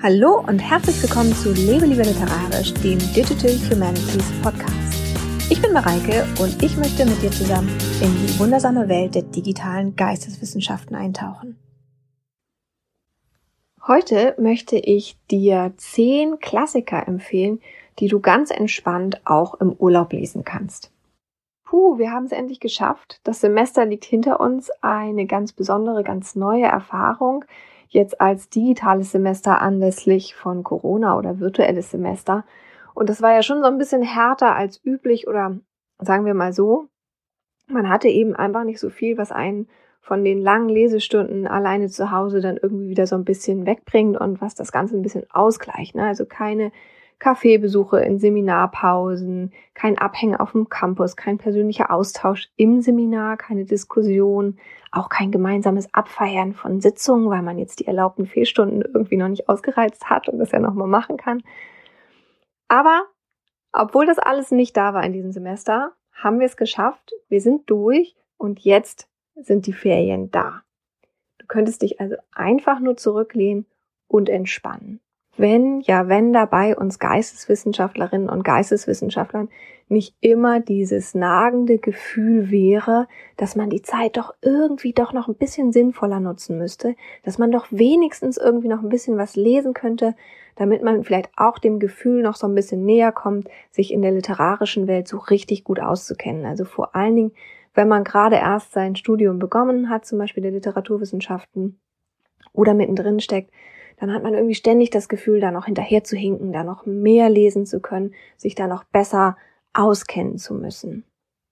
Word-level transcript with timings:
Hallo 0.00 0.44
und 0.46 0.60
herzlich 0.60 1.02
willkommen 1.02 1.32
zu 1.32 1.52
Lebe 1.52 1.84
lieber 1.84 2.04
literarisch, 2.04 2.72
dem 2.74 3.00
Digital 3.00 3.50
Humanities 3.68 4.30
Podcast. 4.42 5.50
Ich 5.50 5.60
bin 5.60 5.72
Mareike 5.72 6.24
und 6.40 6.62
ich 6.62 6.76
möchte 6.76 7.04
mit 7.04 7.20
dir 7.20 7.32
zusammen 7.32 7.68
in 8.00 8.14
die 8.14 8.38
wundersame 8.38 8.88
Welt 8.88 9.16
der 9.16 9.22
digitalen 9.22 9.96
Geisteswissenschaften 9.96 10.94
eintauchen. 10.94 11.58
Heute 13.88 14.36
möchte 14.38 14.76
ich 14.76 15.18
dir 15.32 15.72
zehn 15.78 16.38
Klassiker 16.38 17.08
empfehlen, 17.08 17.60
die 17.98 18.06
du 18.06 18.20
ganz 18.20 18.52
entspannt 18.52 19.20
auch 19.24 19.54
im 19.54 19.72
Urlaub 19.72 20.12
lesen 20.12 20.44
kannst. 20.44 20.92
Puh, 21.64 21.98
wir 21.98 22.12
haben 22.12 22.26
es 22.26 22.32
endlich 22.32 22.60
geschafft. 22.60 23.20
Das 23.24 23.40
Semester 23.40 23.84
liegt 23.84 24.04
hinter 24.04 24.38
uns. 24.38 24.70
Eine 24.80 25.26
ganz 25.26 25.52
besondere, 25.52 26.04
ganz 26.04 26.36
neue 26.36 26.66
Erfahrung 26.66 27.44
jetzt 27.88 28.20
als 28.20 28.48
digitales 28.48 29.12
Semester 29.12 29.60
anlässlich 29.60 30.34
von 30.34 30.62
Corona 30.62 31.16
oder 31.16 31.40
virtuelles 31.40 31.90
Semester. 31.90 32.44
Und 32.94 33.08
das 33.08 33.22
war 33.22 33.32
ja 33.32 33.42
schon 33.42 33.62
so 33.62 33.68
ein 33.68 33.78
bisschen 33.78 34.02
härter 34.02 34.54
als 34.54 34.84
üblich 34.84 35.26
oder 35.26 35.58
sagen 35.98 36.24
wir 36.24 36.34
mal 36.34 36.52
so. 36.52 36.88
Man 37.66 37.88
hatte 37.88 38.08
eben 38.08 38.34
einfach 38.34 38.64
nicht 38.64 38.80
so 38.80 38.90
viel, 38.90 39.18
was 39.18 39.32
einen 39.32 39.68
von 40.00 40.24
den 40.24 40.40
langen 40.40 40.68
Lesestunden 40.68 41.46
alleine 41.46 41.88
zu 41.88 42.10
Hause 42.10 42.40
dann 42.40 42.56
irgendwie 42.56 42.88
wieder 42.88 43.06
so 43.06 43.14
ein 43.14 43.24
bisschen 43.24 43.66
wegbringt 43.66 44.18
und 44.18 44.40
was 44.40 44.54
das 44.54 44.72
Ganze 44.72 44.96
ein 44.96 45.02
bisschen 45.02 45.24
ausgleicht. 45.30 45.94
Ne? 45.94 46.06
Also 46.06 46.24
keine 46.24 46.72
Kaffeebesuche 47.18 48.00
in 48.00 48.18
Seminarpausen, 48.18 49.52
kein 49.74 49.98
Abhängen 49.98 50.36
auf 50.36 50.52
dem 50.52 50.68
Campus, 50.68 51.16
kein 51.16 51.38
persönlicher 51.38 51.90
Austausch 51.90 52.48
im 52.56 52.80
Seminar, 52.80 53.36
keine 53.36 53.64
Diskussion, 53.64 54.58
auch 54.92 55.08
kein 55.08 55.32
gemeinsames 55.32 55.92
Abfeiern 55.92 56.54
von 56.54 56.80
Sitzungen, 56.80 57.28
weil 57.28 57.42
man 57.42 57.58
jetzt 57.58 57.80
die 57.80 57.86
erlaubten 57.86 58.26
Fehlstunden 58.26 58.82
irgendwie 58.82 59.16
noch 59.16 59.28
nicht 59.28 59.48
ausgereizt 59.48 60.08
hat 60.08 60.28
und 60.28 60.38
das 60.38 60.52
ja 60.52 60.60
nochmal 60.60 60.86
machen 60.86 61.16
kann. 61.16 61.42
Aber 62.68 63.02
obwohl 63.72 64.06
das 64.06 64.18
alles 64.18 64.50
nicht 64.50 64.76
da 64.76 64.94
war 64.94 65.04
in 65.04 65.12
diesem 65.12 65.32
Semester, 65.32 65.92
haben 66.12 66.38
wir 66.38 66.46
es 66.46 66.56
geschafft. 66.56 67.12
Wir 67.28 67.40
sind 67.40 67.68
durch 67.68 68.16
und 68.36 68.60
jetzt 68.60 69.08
sind 69.34 69.66
die 69.66 69.72
Ferien 69.72 70.30
da. 70.30 70.62
Du 71.38 71.46
könntest 71.46 71.82
dich 71.82 72.00
also 72.00 72.16
einfach 72.32 72.80
nur 72.80 72.96
zurücklehnen 72.96 73.66
und 74.06 74.28
entspannen 74.28 75.00
wenn, 75.38 75.80
ja, 75.80 76.08
wenn 76.08 76.32
dabei 76.32 76.76
uns 76.76 76.98
Geisteswissenschaftlerinnen 76.98 78.28
und 78.28 78.44
Geisteswissenschaftlern 78.44 79.48
nicht 79.88 80.14
immer 80.20 80.60
dieses 80.60 81.14
nagende 81.14 81.78
Gefühl 81.78 82.50
wäre, 82.50 83.08
dass 83.36 83.56
man 83.56 83.70
die 83.70 83.82
Zeit 83.82 84.16
doch 84.16 84.34
irgendwie 84.42 84.92
doch 84.92 85.12
noch 85.12 85.28
ein 85.28 85.34
bisschen 85.34 85.72
sinnvoller 85.72 86.20
nutzen 86.20 86.58
müsste, 86.58 86.94
dass 87.24 87.38
man 87.38 87.50
doch 87.50 87.66
wenigstens 87.70 88.36
irgendwie 88.36 88.68
noch 88.68 88.82
ein 88.82 88.90
bisschen 88.90 89.16
was 89.16 89.34
lesen 89.34 89.72
könnte, 89.72 90.14
damit 90.56 90.82
man 90.82 91.04
vielleicht 91.04 91.30
auch 91.36 91.58
dem 91.58 91.78
Gefühl 91.78 92.22
noch 92.22 92.34
so 92.34 92.46
ein 92.46 92.54
bisschen 92.54 92.84
näher 92.84 93.12
kommt, 93.12 93.48
sich 93.70 93.92
in 93.92 94.02
der 94.02 94.12
literarischen 94.12 94.86
Welt 94.86 95.08
so 95.08 95.18
richtig 95.18 95.64
gut 95.64 95.80
auszukennen. 95.80 96.44
Also 96.44 96.64
vor 96.64 96.94
allen 96.94 97.16
Dingen, 97.16 97.32
wenn 97.74 97.88
man 97.88 98.04
gerade 98.04 98.36
erst 98.36 98.72
sein 98.72 98.96
Studium 98.96 99.38
begonnen 99.38 99.88
hat, 99.88 100.04
zum 100.04 100.18
Beispiel 100.18 100.42
der 100.42 100.52
Literaturwissenschaften, 100.52 101.78
oder 102.52 102.74
mittendrin 102.74 103.20
steckt, 103.20 103.52
dann 104.00 104.12
hat 104.12 104.22
man 104.22 104.34
irgendwie 104.34 104.54
ständig 104.54 104.90
das 104.90 105.08
Gefühl, 105.08 105.40
da 105.40 105.50
noch 105.50 105.66
hinterher 105.66 106.04
zu 106.04 106.16
hinken, 106.16 106.52
da 106.52 106.64
noch 106.64 106.86
mehr 106.86 107.28
lesen 107.28 107.66
zu 107.66 107.80
können, 107.80 108.14
sich 108.36 108.54
da 108.54 108.66
noch 108.66 108.84
besser 108.84 109.36
auskennen 109.72 110.38
zu 110.38 110.54
müssen. 110.54 111.04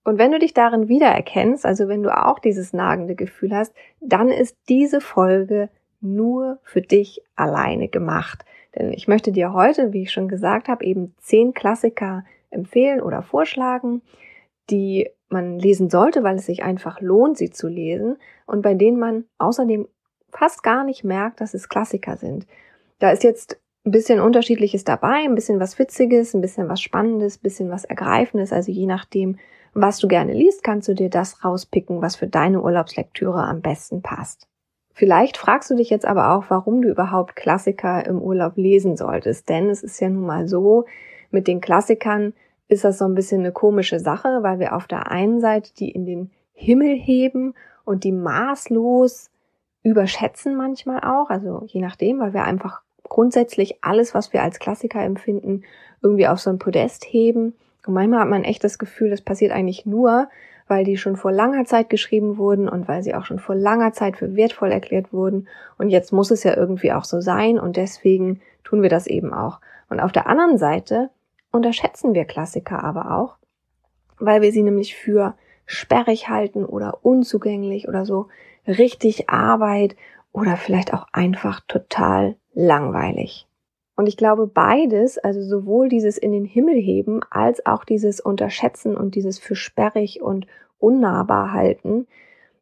Und 0.03 0.17
wenn 0.17 0.31
du 0.31 0.39
dich 0.39 0.53
darin 0.53 0.87
wiedererkennst, 0.87 1.65
also 1.65 1.89
wenn 1.89 2.03
du 2.03 2.15
auch 2.15 2.39
dieses 2.39 2.71
nagende 2.71 3.15
Gefühl 3.15 3.53
hast, 3.53 3.73
dann 3.99 4.29
ist 4.29 4.55
diese 4.69 5.01
Folge 5.01 5.69
nur 5.99 6.59
für 6.63 6.81
dich 6.81 7.21
alleine 7.35 7.89
gemacht. 7.89 8.45
Denn 8.75 8.93
ich 8.93 9.07
möchte 9.07 9.31
dir 9.31 9.51
heute, 9.51 9.91
wie 9.91 10.03
ich 10.03 10.11
schon 10.11 10.29
gesagt 10.29 10.69
habe, 10.69 10.85
eben 10.85 11.13
zehn 11.17 11.53
Klassiker 11.53 12.23
empfehlen 12.51 13.01
oder 13.01 13.21
vorschlagen, 13.21 14.01
die 14.69 15.09
man 15.29 15.59
lesen 15.59 15.89
sollte, 15.89 16.23
weil 16.23 16.37
es 16.37 16.45
sich 16.45 16.63
einfach 16.63 17.01
lohnt, 17.01 17.37
sie 17.37 17.49
zu 17.49 17.67
lesen 17.67 18.17
und 18.45 18.61
bei 18.61 18.75
denen 18.75 18.99
man 18.99 19.25
außerdem 19.39 19.87
fast 20.37 20.63
gar 20.63 20.83
nicht 20.83 21.03
merkt, 21.03 21.41
dass 21.41 21.53
es 21.53 21.69
Klassiker 21.69 22.17
sind. 22.17 22.45
Da 22.99 23.11
ist 23.11 23.23
jetzt 23.23 23.59
ein 23.85 23.91
bisschen 23.91 24.19
Unterschiedliches 24.19 24.83
dabei, 24.83 25.23
ein 25.23 25.35
bisschen 25.35 25.59
was 25.59 25.79
Witziges, 25.79 26.33
ein 26.33 26.41
bisschen 26.41 26.69
was 26.69 26.81
Spannendes, 26.81 27.37
ein 27.37 27.41
bisschen 27.41 27.69
was 27.71 27.85
Ergreifendes. 27.85 28.53
Also 28.53 28.71
je 28.71 28.85
nachdem, 28.85 29.37
was 29.73 29.97
du 29.99 30.07
gerne 30.07 30.33
liest, 30.33 30.63
kannst 30.63 30.87
du 30.87 30.93
dir 30.93 31.09
das 31.09 31.43
rauspicken, 31.43 32.01
was 32.01 32.15
für 32.15 32.27
deine 32.27 32.61
Urlaubslektüre 32.61 33.43
am 33.43 33.61
besten 33.61 34.01
passt. 34.01 34.47
Vielleicht 34.93 35.37
fragst 35.37 35.69
du 35.69 35.75
dich 35.75 35.89
jetzt 35.89 36.05
aber 36.05 36.31
auch, 36.31 36.45
warum 36.49 36.81
du 36.81 36.89
überhaupt 36.89 37.35
Klassiker 37.35 38.05
im 38.05 38.21
Urlaub 38.21 38.57
lesen 38.57 38.97
solltest. 38.97 39.47
Denn 39.47 39.69
es 39.69 39.83
ist 39.83 39.99
ja 40.01 40.09
nun 40.09 40.25
mal 40.25 40.47
so, 40.47 40.85
mit 41.29 41.47
den 41.47 41.61
Klassikern 41.61 42.33
ist 42.67 42.83
das 42.83 42.97
so 42.97 43.05
ein 43.05 43.15
bisschen 43.15 43.41
eine 43.41 43.51
komische 43.51 43.99
Sache, 43.99 44.39
weil 44.41 44.59
wir 44.59 44.75
auf 44.75 44.87
der 44.87 45.09
einen 45.11 45.39
Seite 45.39 45.71
die 45.73 45.91
in 45.91 46.05
den 46.05 46.31
Himmel 46.53 46.95
heben 46.95 47.53
und 47.85 48.03
die 48.03 48.11
maßlos 48.11 49.29
überschätzen 49.87 50.57
manchmal 50.57 50.99
auch, 50.99 51.29
also 51.29 51.63
je 51.65 51.79
nachdem, 51.79 52.19
weil 52.19 52.33
wir 52.33 52.43
einfach 52.43 52.81
grundsätzlich 53.03 53.77
alles, 53.81 54.13
was 54.13 54.33
wir 54.33 54.43
als 54.43 54.59
Klassiker 54.59 55.01
empfinden, 55.01 55.63
irgendwie 56.01 56.27
auf 56.27 56.39
so 56.39 56.49
ein 56.49 56.59
Podest 56.59 57.05
heben. 57.05 57.53
Und 57.85 57.93
manchmal 57.93 58.19
hat 58.19 58.27
man 58.27 58.43
echt 58.43 58.65
das 58.65 58.79
Gefühl, 58.79 59.09
das 59.09 59.21
passiert 59.21 59.53
eigentlich 59.53 59.85
nur, 59.85 60.27
weil 60.67 60.83
die 60.83 60.97
schon 60.97 61.15
vor 61.15 61.31
langer 61.31 61.63
Zeit 61.63 61.89
geschrieben 61.89 62.37
wurden 62.37 62.67
und 62.67 62.89
weil 62.89 63.01
sie 63.01 63.15
auch 63.15 63.23
schon 63.23 63.39
vor 63.39 63.55
langer 63.55 63.93
Zeit 63.93 64.17
für 64.17 64.35
wertvoll 64.35 64.73
erklärt 64.73 65.13
wurden. 65.13 65.47
Und 65.77 65.89
jetzt 65.89 66.11
muss 66.11 66.31
es 66.31 66.43
ja 66.43 66.57
irgendwie 66.57 66.91
auch 66.91 67.05
so 67.05 67.21
sein 67.21 67.57
und 67.57 67.77
deswegen 67.77 68.41
tun 68.65 68.81
wir 68.81 68.89
das 68.89 69.07
eben 69.07 69.33
auch. 69.33 69.61
Und 69.89 70.01
auf 70.01 70.11
der 70.11 70.27
anderen 70.27 70.57
Seite 70.57 71.11
unterschätzen 71.53 72.13
wir 72.13 72.25
Klassiker 72.25 72.83
aber 72.83 73.17
auch, 73.17 73.37
weil 74.19 74.41
wir 74.41 74.51
sie 74.51 74.63
nämlich 74.63 74.97
für 74.97 75.35
sperrig 75.65 76.27
halten 76.27 76.65
oder 76.65 77.05
unzugänglich 77.05 77.87
oder 77.87 78.05
so 78.05 78.27
richtig 78.67 79.29
Arbeit 79.29 79.95
oder 80.31 80.57
vielleicht 80.57 80.93
auch 80.93 81.07
einfach 81.13 81.61
total 81.67 82.35
langweilig. 82.53 83.47
Und 83.95 84.07
ich 84.07 84.17
glaube, 84.17 84.45
beides, 84.45 85.17
also 85.17 85.41
sowohl 85.41 85.89
dieses 85.89 86.17
in 86.17 86.31
den 86.31 86.45
Himmel 86.45 86.75
heben 86.75 87.21
als 87.31 87.65
auch 87.65 87.83
dieses 87.83 88.19
Unterschätzen 88.19 88.95
und 88.95 89.15
dieses 89.15 89.39
für 89.39 89.55
sperrig 89.55 90.21
und 90.21 90.45
unnahbar 90.77 91.51
halten, 91.51 92.05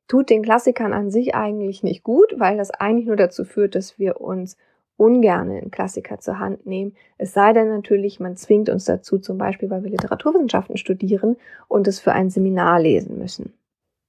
tut 0.08 0.30
den 0.30 0.44
Klassikern 0.44 0.94
an 0.94 1.12
sich 1.12 1.36
eigentlich 1.36 1.84
nicht 1.84 2.04
gut, 2.04 2.36
weil 2.38 2.58
das 2.58 2.72
eigentlich 2.72 3.08
nur 3.08 3.18
dazu 3.18 3.44
führt, 3.44 3.76
dass 3.76 4.00
wir 4.00 4.22
uns 4.22 4.56
ungern 4.98 5.52
einen 5.52 5.72
Klassiker 5.72 6.20
zur 6.20 6.40
Hand 6.40 6.66
nehmen. 6.66 6.96
Es 7.18 7.34
sei 7.34 7.52
denn 7.52 7.68
natürlich, 7.68 8.22
man 8.22 8.38
zwingt 8.38 8.70
uns 8.70 8.86
dazu, 8.86 9.20
zum 9.20 9.38
Beispiel, 9.38 9.70
weil 9.70 9.84
wir 9.84 9.92
Literaturwissenschaften 9.92 10.78
studieren 10.78 11.36
und 11.68 11.88
es 11.88 12.00
für 12.00 12.14
ein 12.14 12.30
Seminar 12.30 12.80
lesen 12.80 13.18
müssen. 13.18 13.54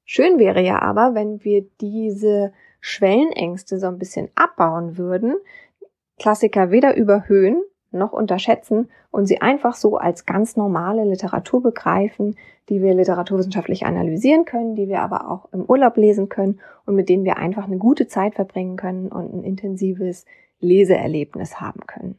Schön 0.09 0.39
wäre 0.39 0.63
ja 0.63 0.81
aber, 0.81 1.15
wenn 1.15 1.45
wir 1.45 1.67
diese 1.81 2.53
Schwellenängste 2.81 3.81
so 3.81 3.89
ein 3.89 3.99
bisschen 3.99 4.29
abbauen 4.37 4.97
würden, 4.97 5.35
Klassiker 6.17 6.71
weder 6.71 6.97
überhöhen 6.97 7.63
noch 7.91 8.13
unterschätzen 8.13 8.89
und 9.11 9.27
sie 9.27 9.41
einfach 9.41 9.75
so 9.75 9.97
als 9.97 10.25
ganz 10.27 10.57
normale 10.57 11.05
Literatur 11.05 11.63
begreifen, 11.63 12.37
die 12.69 12.83
wir 12.83 12.95
literaturwissenschaftlich 12.95 13.87
analysieren 13.87 14.45
können, 14.45 14.77
die 14.77 14.89
wir 14.89 15.01
aber 15.01 15.31
auch 15.31 15.53
im 15.53 15.65
Urlaub 15.65 15.97
lesen 15.97 16.29
können 16.29 16.61
und 16.85 16.95
mit 16.95 17.09
denen 17.09 17.25
wir 17.25 17.37
einfach 17.37 17.65
eine 17.65 17.79
gute 17.79 18.07
Zeit 18.07 18.35
verbringen 18.35 18.77
können 18.77 19.09
und 19.09 19.35
ein 19.35 19.43
intensives 19.45 20.25
Leseerlebnis 20.61 21.61
haben 21.61 21.81
können. 21.87 22.19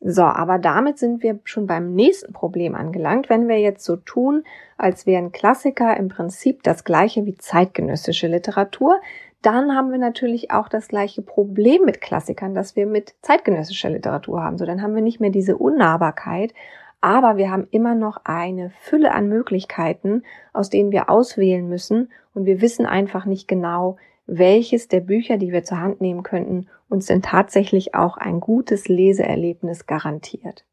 So, 0.00 0.22
aber 0.22 0.58
damit 0.58 0.98
sind 0.98 1.22
wir 1.22 1.38
schon 1.44 1.66
beim 1.66 1.94
nächsten 1.94 2.32
Problem 2.32 2.74
angelangt. 2.74 3.28
Wenn 3.28 3.48
wir 3.48 3.58
jetzt 3.58 3.84
so 3.84 3.96
tun, 3.96 4.44
als 4.76 5.06
wären 5.06 5.32
Klassiker 5.32 5.96
im 5.96 6.08
Prinzip 6.08 6.62
das 6.62 6.84
gleiche 6.84 7.24
wie 7.24 7.34
zeitgenössische 7.34 8.26
Literatur, 8.26 9.00
dann 9.42 9.74
haben 9.74 9.92
wir 9.92 9.98
natürlich 9.98 10.50
auch 10.50 10.68
das 10.68 10.88
gleiche 10.88 11.22
Problem 11.22 11.84
mit 11.84 12.00
Klassikern, 12.00 12.54
das 12.54 12.76
wir 12.76 12.86
mit 12.86 13.14
zeitgenössischer 13.22 13.90
Literatur 13.90 14.42
haben. 14.42 14.58
So, 14.58 14.66
dann 14.66 14.82
haben 14.82 14.94
wir 14.94 15.02
nicht 15.02 15.20
mehr 15.20 15.30
diese 15.30 15.56
Unnahbarkeit, 15.56 16.52
aber 17.00 17.36
wir 17.36 17.50
haben 17.50 17.68
immer 17.70 17.94
noch 17.94 18.20
eine 18.24 18.70
Fülle 18.70 19.12
an 19.12 19.28
Möglichkeiten, 19.28 20.24
aus 20.52 20.70
denen 20.70 20.90
wir 20.90 21.08
auswählen 21.08 21.68
müssen 21.68 22.10
und 22.34 22.44
wir 22.44 22.60
wissen 22.60 22.86
einfach 22.86 23.24
nicht 23.24 23.48
genau, 23.48 23.96
welches 24.26 24.88
der 24.88 25.00
Bücher, 25.00 25.36
die 25.36 25.52
wir 25.52 25.62
zur 25.62 25.80
Hand 25.80 26.00
nehmen 26.00 26.22
könnten, 26.22 26.66
uns 26.88 27.06
denn 27.06 27.22
tatsächlich 27.22 27.94
auch 27.94 28.16
ein 28.16 28.40
gutes 28.40 28.88
Leseerlebnis 28.88 29.86
garantiert. 29.86 30.64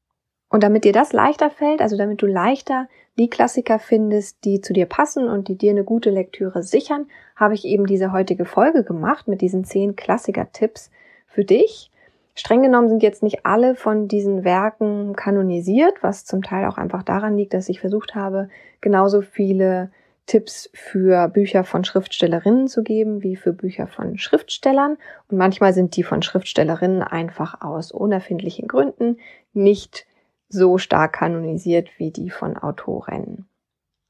Und 0.50 0.62
damit 0.62 0.83
dir 0.83 0.94
das 0.94 1.13
leichter 1.13 1.50
fällt, 1.50 1.81
also 1.81 1.98
damit 1.98 2.21
du 2.21 2.27
leichter 2.27 2.88
die 3.18 3.30
Klassiker 3.30 3.80
findest, 3.80 4.45
die 4.45 4.62
zu 4.62 4.74
dir 4.74 4.86
passen 4.86 5.27
und 5.27 5.48
die 5.48 5.57
dir 5.57 5.71
eine 5.71 5.83
gute 5.83 6.12
Lektüre 6.12 6.62
sichern, 6.62 7.07
habe 7.36 7.56
ich 7.56 7.65
eben 7.65 7.88
diese 7.88 8.12
heutige 8.12 8.45
Folge 8.45 8.83
gemacht 8.83 9.27
mit 9.27 9.42
diesen 9.42 9.63
zehn 9.63 9.95
Klassiker-Tipps 9.95 10.92
für 11.25 11.44
dich. 11.44 11.92
Streng 12.36 12.62
genommen 12.62 12.89
sind 12.89 13.04
jetzt 13.04 13.24
nicht 13.24 13.45
alle 13.45 13.75
von 13.75 14.07
diesen 14.07 14.44
Werken 14.44 15.16
kanonisiert, 15.16 16.01
was 16.01 16.25
zum 16.25 16.44
Teil 16.44 16.68
auch 16.68 16.77
einfach 16.77 17.04
daran 17.04 17.38
liegt, 17.38 17.54
dass 17.54 17.69
ich 17.69 17.80
versucht 17.80 18.16
habe, 18.16 18.50
genauso 18.81 19.21
viele 19.21 19.92
Tipps 20.25 20.70
für 20.74 21.28
Bücher 21.28 21.64
von 21.64 21.84
Schriftstellerinnen 21.84 22.68
zu 22.68 22.84
geben, 22.84 23.24
wie 23.24 23.36
für 23.36 23.54
Bücher 23.54 23.88
von 23.88 24.18
Schriftstellern. 24.18 24.98
Und 25.28 25.38
manchmal 25.38 25.74
sind 25.74 25.96
die 25.98 26.04
von 26.04 26.22
Schriftstellerinnen 26.22 27.04
einfach 27.04 27.62
aus 27.62 27.92
unerfindlichen 27.92 28.68
Gründen 28.68 29.18
nicht 29.54 30.06
so 30.48 30.78
stark 30.78 31.14
kanonisiert 31.14 31.90
wie 31.98 32.12
die 32.12 32.30
von 32.30 32.58
Autorinnen. 32.58 33.48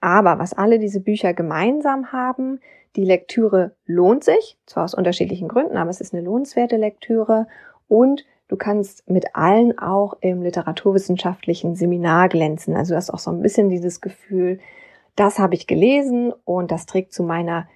Aber 0.02 0.38
was 0.38 0.54
alle 0.54 0.80
diese 0.80 1.00
Bücher 1.00 1.34
gemeinsam 1.34 2.12
haben, 2.12 2.60
die 2.96 3.06
Lektüre 3.06 3.76
lohnt 3.86 4.24
sich, 4.24 4.58
zwar 4.66 4.84
aus 4.84 4.94
unterschiedlichen 4.94 5.48
Gründen, 5.48 5.78
aber 5.78 5.90
es 5.90 6.02
ist 6.02 6.14
eine 6.14 6.24
lohnenswerte 6.24 6.76
Lektüre 6.78 7.48
und 7.88 8.26
du 8.50 8.58
kannst 8.58 9.10
mit 9.10 9.36
allen 9.36 9.80
auch 9.80 10.18
im 10.22 10.44
literaturwissenschaftlichen 10.44 11.76
Seminar 11.76 12.30
glänzen. 12.30 12.76
Also 12.76 12.94
du 12.94 12.98
hast 12.98 13.10
auch 13.10 13.20
so 13.20 13.32
ein 13.32 13.42
bisschen 13.42 13.70
dieses 13.70 14.02
Gefühl, 14.02 14.60
das 15.16 15.40
habe 15.40 15.56
ich 15.56 15.68
gelesen 15.68 16.34
und 16.46 16.72
das 16.72 16.86
trägt 16.86 17.14
zu 17.14 17.24
meiner 17.24 17.68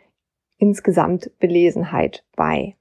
insgesamt 0.58 1.32
Belesenheit 1.40 2.24
bei. 2.36 2.76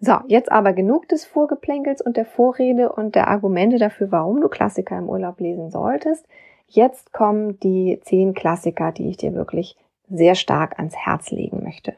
So, 0.00 0.14
jetzt 0.26 0.50
aber 0.50 0.72
genug 0.72 1.08
des 1.08 1.24
Vorgeplänkels 1.24 2.00
und 2.02 2.16
der 2.16 2.26
Vorrede 2.26 2.92
und 2.92 3.14
der 3.14 3.28
Argumente 3.28 3.78
dafür, 3.78 4.10
warum 4.10 4.40
du 4.40 4.48
Klassiker 4.48 4.98
im 4.98 5.08
Urlaub 5.08 5.38
lesen 5.38 5.70
solltest. 5.70 6.26
Jetzt 6.66 7.12
kommen 7.12 7.60
die 7.60 8.00
zehn 8.02 8.34
Klassiker, 8.34 8.90
die 8.90 9.08
ich 9.08 9.18
dir 9.18 9.34
wirklich 9.34 9.76
sehr 10.08 10.34
stark 10.34 10.78
ans 10.78 10.96
Herz 10.96 11.30
legen 11.30 11.62
möchte. 11.62 11.94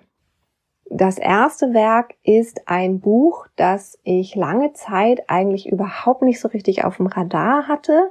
Das 0.90 1.16
erste 1.16 1.72
Werk 1.72 2.14
ist 2.22 2.68
ein 2.68 3.00
Buch, 3.00 3.46
das 3.56 3.98
ich 4.02 4.34
lange 4.34 4.74
Zeit 4.74 5.24
eigentlich 5.28 5.66
überhaupt 5.66 6.22
nicht 6.22 6.40
so 6.40 6.48
richtig 6.48 6.84
auf 6.84 6.98
dem 6.98 7.06
Radar 7.06 7.68
hatte, 7.68 8.10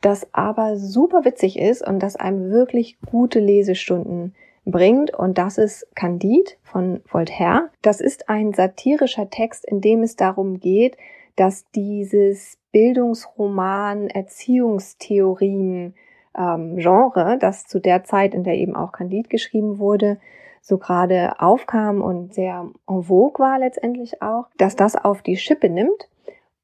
das 0.00 0.28
aber 0.32 0.76
super 0.76 1.24
witzig 1.24 1.58
ist 1.58 1.86
und 1.86 2.00
das 2.00 2.16
einem 2.16 2.50
wirklich 2.50 2.98
gute 3.10 3.40
Lesestunden 3.40 4.34
bringt. 4.64 5.14
Und 5.14 5.38
das 5.38 5.58
ist 5.58 5.86
Candide 5.94 6.52
von 6.62 7.00
Voltaire. 7.10 7.70
Das 7.82 8.00
ist 8.00 8.28
ein 8.28 8.52
satirischer 8.52 9.30
Text, 9.30 9.64
in 9.64 9.80
dem 9.80 10.02
es 10.02 10.16
darum 10.16 10.60
geht, 10.60 10.96
dass 11.36 11.70
dieses 11.70 12.58
Bildungsroman, 12.72 14.08
Erziehungstheorien, 14.08 15.94
ähm, 16.36 16.76
Genre, 16.76 17.38
das 17.40 17.66
zu 17.66 17.80
der 17.80 18.04
Zeit, 18.04 18.34
in 18.34 18.44
der 18.44 18.54
eben 18.54 18.76
auch 18.76 18.92
Candide 18.92 19.28
geschrieben 19.28 19.78
wurde, 19.78 20.18
so 20.60 20.78
gerade 20.78 21.40
aufkam 21.40 22.02
und 22.02 22.34
sehr 22.34 22.68
en 22.88 23.02
vogue 23.02 23.38
war 23.38 23.58
letztendlich 23.58 24.20
auch, 24.20 24.46
dass 24.58 24.76
das 24.76 24.96
auf 24.96 25.22
die 25.22 25.36
Schippe 25.36 25.70
nimmt. 25.70 26.08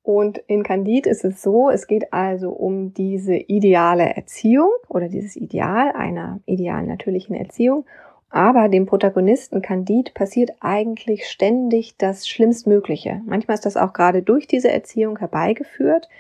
Und 0.04 0.36
in 0.48 0.64
Candide 0.64 1.08
ist 1.08 1.24
es 1.24 1.40
so, 1.40 1.70
es 1.70 1.86
geht 1.86 2.12
also 2.12 2.50
um 2.50 2.92
diese 2.92 3.36
ideale 3.36 4.14
Erziehung 4.14 4.68
oder 4.86 5.08
dieses 5.08 5.34
Ideal 5.34 5.92
einer 5.92 6.40
idealen 6.44 6.86
natürlichen 6.86 7.34
Erziehung. 7.34 7.86
Aber 8.28 8.68
dem 8.68 8.84
Protagonisten 8.84 9.62
Candide 9.62 10.12
passiert 10.12 10.50
eigentlich 10.60 11.26
ständig 11.26 11.96
das 11.96 12.28
Schlimmstmögliche. 12.28 13.22
Manchmal 13.24 13.54
ist 13.54 13.64
das 13.64 13.78
auch 13.78 13.94
gerade 13.94 14.20
durch 14.20 14.46
diese 14.46 14.70
Erziehung 14.70 15.18
herbeigeführt. 15.18 16.10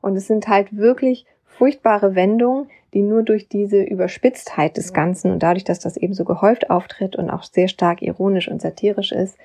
Und 0.00 0.16
es 0.16 0.26
sind 0.26 0.48
halt 0.48 0.76
wirklich 0.76 1.24
furchtbare 1.44 2.16
Wendungen, 2.16 2.68
die 2.92 3.02
nur 3.02 3.22
durch 3.22 3.48
diese 3.48 3.80
Überspitztheit 3.82 4.76
des 4.76 4.92
Ganzen 4.92 5.30
und 5.30 5.44
dadurch, 5.44 5.64
dass 5.64 5.78
das 5.78 5.96
eben 5.96 6.14
so 6.14 6.24
gehäuft 6.24 6.70
auftritt 6.70 7.14
und 7.14 7.30
auch 7.30 7.44
sehr 7.44 7.68
stark 7.68 8.02
ironisch 8.02 8.48
und 8.48 8.60
satirisch 8.60 9.12
ist, 9.12 9.38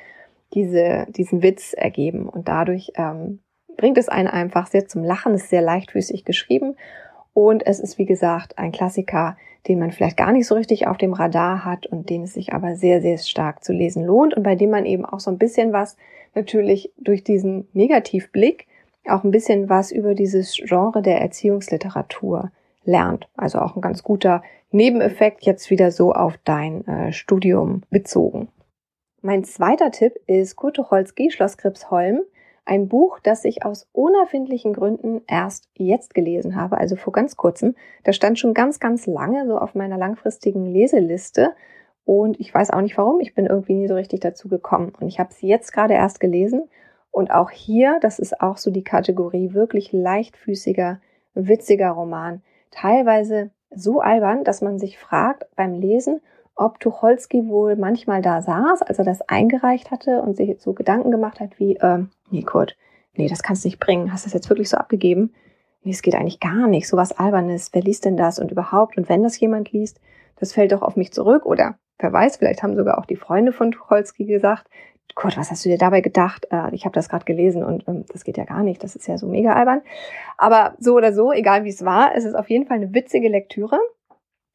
diese, 0.55 1.05
diesen 1.09 1.43
Witz 1.43 1.73
ergeben. 1.73 2.27
Und 2.27 2.47
dadurch 2.47 2.93
ähm, 2.95 3.39
bringt 3.77 3.97
es 3.97 4.09
einen 4.09 4.27
einfach 4.27 4.67
sehr 4.67 4.87
zum 4.87 5.03
Lachen, 5.03 5.33
ist 5.33 5.49
sehr 5.49 5.61
leichtfüßig 5.61 6.25
geschrieben. 6.25 6.75
Und 7.33 7.65
es 7.65 7.79
ist, 7.79 7.97
wie 7.97 8.05
gesagt, 8.05 8.57
ein 8.57 8.71
Klassiker, 8.71 9.37
den 9.67 9.79
man 9.79 9.91
vielleicht 9.91 10.17
gar 10.17 10.31
nicht 10.31 10.47
so 10.47 10.55
richtig 10.55 10.87
auf 10.87 10.97
dem 10.97 11.13
Radar 11.13 11.65
hat 11.65 11.85
und 11.87 12.09
den 12.09 12.23
es 12.23 12.33
sich 12.33 12.53
aber 12.53 12.75
sehr, 12.75 13.01
sehr 13.01 13.17
stark 13.17 13.63
zu 13.63 13.73
lesen 13.73 14.03
lohnt 14.03 14.35
und 14.35 14.43
bei 14.43 14.55
dem 14.55 14.69
man 14.69 14.85
eben 14.85 15.05
auch 15.05 15.19
so 15.19 15.31
ein 15.31 15.37
bisschen 15.37 15.73
was 15.73 15.97
natürlich 16.35 16.91
durch 16.97 17.23
diesen 17.23 17.67
Negativblick 17.73 18.67
auch 19.07 19.23
ein 19.23 19.31
bisschen 19.31 19.69
was 19.69 19.91
über 19.91 20.15
dieses 20.15 20.55
Genre 20.55 21.01
der 21.01 21.21
Erziehungsliteratur 21.21 22.51
lernt. 22.85 23.27
Also 23.35 23.59
auch 23.59 23.75
ein 23.75 23.81
ganz 23.81 24.03
guter 24.03 24.43
Nebeneffekt 24.71 25.45
jetzt 25.45 25.69
wieder 25.69 25.91
so 25.91 26.13
auf 26.13 26.37
dein 26.43 26.85
äh, 26.87 27.11
Studium 27.11 27.83
bezogen. 27.89 28.49
Mein 29.21 29.43
zweiter 29.43 29.91
Tipp 29.91 30.13
ist 30.27 30.55
Kurt 30.55 30.75
Tucholsky, 30.75 31.31
Schloss 31.31 31.57
Gripsholm. 31.57 32.21
Ein 32.65 32.87
Buch, 32.87 33.19
das 33.21 33.43
ich 33.43 33.65
aus 33.65 33.87
unerfindlichen 33.91 34.73
Gründen 34.73 35.21
erst 35.27 35.69
jetzt 35.75 36.13
gelesen 36.13 36.55
habe, 36.55 36.77
also 36.77 36.95
vor 36.95 37.11
ganz 37.11 37.35
kurzem. 37.35 37.75
Das 38.03 38.15
stand 38.15 38.39
schon 38.39 38.53
ganz, 38.53 38.79
ganz 38.79 39.05
lange 39.05 39.45
so 39.47 39.57
auf 39.57 39.75
meiner 39.75 39.97
langfristigen 39.97 40.65
Leseliste. 40.65 41.53
Und 42.05 42.39
ich 42.39 42.53
weiß 42.53 42.71
auch 42.71 42.81
nicht 42.81 42.97
warum, 42.97 43.19
ich 43.19 43.35
bin 43.35 43.45
irgendwie 43.45 43.73
nie 43.73 43.87
so 43.87 43.95
richtig 43.95 44.21
dazu 44.21 44.47
gekommen. 44.47 44.93
Und 44.99 45.07
ich 45.07 45.19
habe 45.19 45.29
es 45.31 45.41
jetzt 45.41 45.73
gerade 45.73 45.93
erst 45.93 46.19
gelesen. 46.19 46.69
Und 47.11 47.31
auch 47.31 47.49
hier, 47.49 47.99
das 48.01 48.19
ist 48.19 48.41
auch 48.41 48.57
so 48.57 48.71
die 48.71 48.83
Kategorie 48.83 49.53
wirklich 49.53 49.91
leichtfüßiger, 49.91 50.99
witziger 51.33 51.89
Roman 51.91 52.41
teilweise 52.73 53.51
so 53.69 54.01
albern, 54.01 54.43
dass 54.43 54.61
man 54.61 54.79
sich 54.79 54.97
fragt 54.97 55.45
beim 55.55 55.73
Lesen, 55.73 56.21
ob 56.55 56.79
Tucholsky 56.79 57.47
wohl 57.47 57.75
manchmal 57.75 58.21
da 58.21 58.41
saß, 58.41 58.81
als 58.81 58.99
er 58.99 59.05
das 59.05 59.21
eingereicht 59.21 59.91
hatte 59.91 60.21
und 60.21 60.37
sich 60.37 60.61
so 60.61 60.73
Gedanken 60.73 61.11
gemacht 61.11 61.39
hat 61.39 61.59
wie, 61.59 61.75
äh, 61.77 62.05
nee 62.29 62.43
Kurt, 62.43 62.77
nee, 63.15 63.27
das 63.27 63.43
kannst 63.43 63.63
du 63.63 63.67
nicht 63.67 63.79
bringen, 63.79 64.11
hast 64.11 64.25
du 64.25 64.27
das 64.27 64.33
jetzt 64.33 64.49
wirklich 64.49 64.69
so 64.69 64.77
abgegeben? 64.77 65.33
Nee, 65.83 65.91
es 65.91 66.01
geht 66.01 66.15
eigentlich 66.15 66.39
gar 66.39 66.67
nicht, 66.67 66.87
sowas 66.87 67.11
Albernes, 67.11 67.69
wer 67.73 67.81
liest 67.81 68.05
denn 68.05 68.17
das 68.17 68.39
und 68.39 68.51
überhaupt? 68.51 68.97
Und 68.97 69.09
wenn 69.09 69.23
das 69.23 69.39
jemand 69.39 69.71
liest, 69.71 69.99
das 70.37 70.53
fällt 70.53 70.71
doch 70.71 70.81
auf 70.81 70.95
mich 70.95 71.11
zurück 71.11 71.45
oder 71.45 71.77
wer 71.99 72.13
weiß, 72.13 72.37
vielleicht 72.37 72.63
haben 72.63 72.75
sogar 72.75 72.97
auch 72.97 73.05
die 73.05 73.15
Freunde 73.15 73.51
von 73.51 73.71
Tucholsky 73.71 74.25
gesagt, 74.25 74.67
Gott, 75.15 75.37
was 75.37 75.51
hast 75.51 75.63
du 75.63 75.69
dir 75.69 75.77
dabei 75.77 76.01
gedacht? 76.01 76.47
Äh, 76.51 76.73
ich 76.73 76.85
habe 76.85 76.95
das 76.95 77.09
gerade 77.09 77.25
gelesen 77.25 77.63
und 77.63 77.87
ähm, 77.87 78.05
das 78.11 78.23
geht 78.23 78.37
ja 78.37 78.45
gar 78.45 78.63
nicht, 78.63 78.83
das 78.83 78.95
ist 78.95 79.07
ja 79.07 79.17
so 79.17 79.27
mega 79.27 79.53
albern. 79.53 79.81
Aber 80.37 80.75
so 80.79 80.95
oder 80.95 81.13
so, 81.13 81.31
egal 81.31 81.65
wie 81.65 81.69
es 81.69 81.85
war, 81.85 82.15
es 82.15 82.25
ist 82.25 82.35
auf 82.35 82.49
jeden 82.49 82.65
Fall 82.65 82.77
eine 82.77 82.93
witzige 82.93 83.29
Lektüre. 83.29 83.77